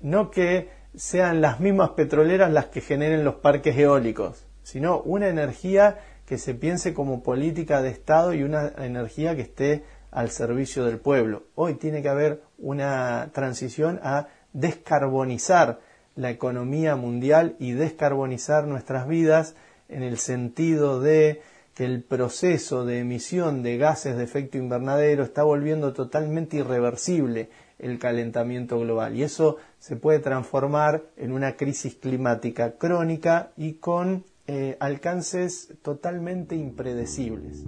no 0.00 0.30
que 0.30 0.70
sean 0.96 1.40
las 1.40 1.60
mismas 1.60 1.90
petroleras 1.90 2.50
las 2.50 2.66
que 2.66 2.80
generen 2.80 3.24
los 3.24 3.36
parques 3.36 3.76
eólicos, 3.76 4.46
sino 4.62 5.00
una 5.00 5.28
energía 5.28 5.98
que 6.30 6.38
se 6.38 6.54
piense 6.54 6.94
como 6.94 7.24
política 7.24 7.82
de 7.82 7.88
Estado 7.88 8.32
y 8.32 8.44
una 8.44 8.72
energía 8.78 9.34
que 9.34 9.42
esté 9.42 9.82
al 10.12 10.30
servicio 10.30 10.84
del 10.84 11.00
pueblo. 11.00 11.42
Hoy 11.56 11.74
tiene 11.74 12.02
que 12.02 12.08
haber 12.08 12.44
una 12.56 13.30
transición 13.32 13.98
a 14.04 14.28
descarbonizar 14.52 15.80
la 16.14 16.30
economía 16.30 16.94
mundial 16.94 17.56
y 17.58 17.72
descarbonizar 17.72 18.68
nuestras 18.68 19.08
vidas 19.08 19.56
en 19.88 20.04
el 20.04 20.18
sentido 20.18 21.00
de 21.00 21.42
que 21.74 21.84
el 21.84 22.04
proceso 22.04 22.84
de 22.84 23.00
emisión 23.00 23.64
de 23.64 23.76
gases 23.76 24.16
de 24.16 24.22
efecto 24.22 24.56
invernadero 24.56 25.24
está 25.24 25.42
volviendo 25.42 25.92
totalmente 25.92 26.58
irreversible 26.58 27.50
el 27.80 27.98
calentamiento 27.98 28.78
global 28.78 29.16
y 29.16 29.24
eso 29.24 29.56
se 29.80 29.96
puede 29.96 30.20
transformar 30.20 31.02
en 31.16 31.32
una 31.32 31.56
crisis 31.56 31.96
climática 31.96 32.76
crónica 32.78 33.50
y 33.56 33.72
con 33.74 34.24
eh, 34.46 34.76
alcances 34.80 35.74
totalmente 35.82 36.56
impredecibles. 36.56 37.64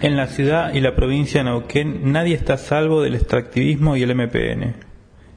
En 0.00 0.16
la 0.16 0.28
ciudad 0.28 0.74
y 0.74 0.80
la 0.80 0.94
provincia 0.94 1.40
de 1.40 1.50
Neuquén 1.50 2.12
nadie 2.12 2.34
está 2.34 2.56
salvo 2.56 3.02
del 3.02 3.16
extractivismo 3.16 3.96
y 3.96 4.02
el 4.02 4.14
MPN. 4.14 4.76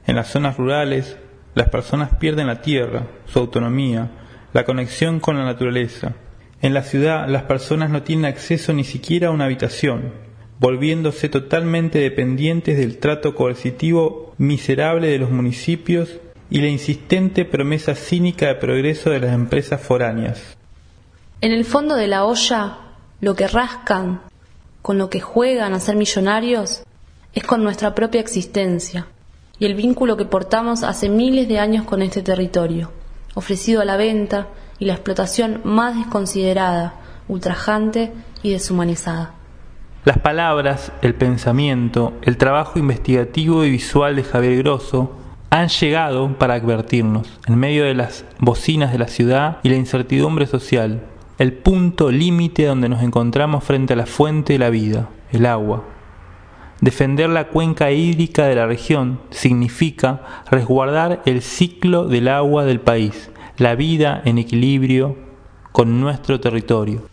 En 0.06 0.16
las 0.16 0.28
zonas 0.28 0.56
rurales, 0.56 1.16
las 1.54 1.68
personas 1.68 2.16
pierden 2.16 2.46
la 2.46 2.62
tierra, 2.62 3.08
su 3.26 3.40
autonomía, 3.40 4.10
la 4.52 4.64
conexión 4.64 5.20
con 5.20 5.36
la 5.36 5.44
naturaleza. 5.44 6.14
En 6.60 6.74
la 6.74 6.82
ciudad, 6.82 7.28
las 7.28 7.42
personas 7.42 7.90
no 7.90 8.02
tienen 8.04 8.26
acceso 8.26 8.72
ni 8.72 8.84
siquiera 8.84 9.28
a 9.28 9.32
una 9.32 9.46
habitación, 9.46 10.12
volviéndose 10.60 11.28
totalmente 11.28 11.98
dependientes 11.98 12.78
del 12.78 12.98
trato 12.98 13.34
coercitivo 13.34 14.32
miserable 14.38 15.08
de 15.08 15.18
los 15.18 15.30
municipios 15.30 16.20
y 16.52 16.60
la 16.60 16.68
insistente 16.68 17.46
promesa 17.46 17.94
cínica 17.94 18.46
de 18.46 18.56
progreso 18.56 19.08
de 19.08 19.20
las 19.20 19.32
empresas 19.32 19.80
foráneas. 19.80 20.54
En 21.40 21.50
el 21.50 21.64
fondo 21.64 21.96
de 21.96 22.08
la 22.08 22.26
olla, 22.26 22.76
lo 23.22 23.34
que 23.34 23.48
rascan, 23.48 24.20
con 24.82 24.98
lo 24.98 25.08
que 25.08 25.18
juegan 25.18 25.72
a 25.72 25.80
ser 25.80 25.96
millonarios, 25.96 26.82
es 27.32 27.42
con 27.44 27.64
nuestra 27.64 27.94
propia 27.94 28.20
existencia 28.20 29.06
y 29.58 29.64
el 29.64 29.74
vínculo 29.74 30.18
que 30.18 30.26
portamos 30.26 30.82
hace 30.82 31.08
miles 31.08 31.48
de 31.48 31.58
años 31.58 31.86
con 31.86 32.02
este 32.02 32.20
territorio, 32.20 32.92
ofrecido 33.32 33.80
a 33.80 33.86
la 33.86 33.96
venta 33.96 34.48
y 34.78 34.84
la 34.84 34.92
explotación 34.92 35.62
más 35.64 35.96
desconsiderada, 35.96 36.96
ultrajante 37.28 38.12
y 38.42 38.52
deshumanizada. 38.52 39.32
Las 40.04 40.18
palabras, 40.18 40.92
el 41.00 41.14
pensamiento, 41.14 42.12
el 42.20 42.36
trabajo 42.36 42.78
investigativo 42.78 43.64
y 43.64 43.70
visual 43.70 44.16
de 44.16 44.24
Javier 44.24 44.58
Grosso 44.58 45.21
han 45.52 45.68
llegado 45.68 46.38
para 46.38 46.54
advertirnos, 46.54 47.28
en 47.46 47.56
medio 47.56 47.84
de 47.84 47.92
las 47.92 48.24
bocinas 48.38 48.90
de 48.90 48.96
la 48.96 49.06
ciudad 49.06 49.58
y 49.62 49.68
la 49.68 49.76
incertidumbre 49.76 50.46
social, 50.46 51.02
el 51.38 51.52
punto 51.52 52.10
límite 52.10 52.64
donde 52.64 52.88
nos 52.88 53.02
encontramos 53.02 53.62
frente 53.62 53.92
a 53.92 53.96
la 53.96 54.06
fuente 54.06 54.54
de 54.54 54.58
la 54.58 54.70
vida, 54.70 55.10
el 55.30 55.44
agua. 55.44 55.84
Defender 56.80 57.28
la 57.28 57.48
cuenca 57.48 57.90
hídrica 57.90 58.46
de 58.46 58.54
la 58.54 58.66
región 58.66 59.20
significa 59.28 60.22
resguardar 60.50 61.20
el 61.26 61.42
ciclo 61.42 62.06
del 62.06 62.28
agua 62.28 62.64
del 62.64 62.80
país, 62.80 63.30
la 63.58 63.74
vida 63.74 64.22
en 64.24 64.38
equilibrio 64.38 65.18
con 65.70 66.00
nuestro 66.00 66.40
territorio. 66.40 67.11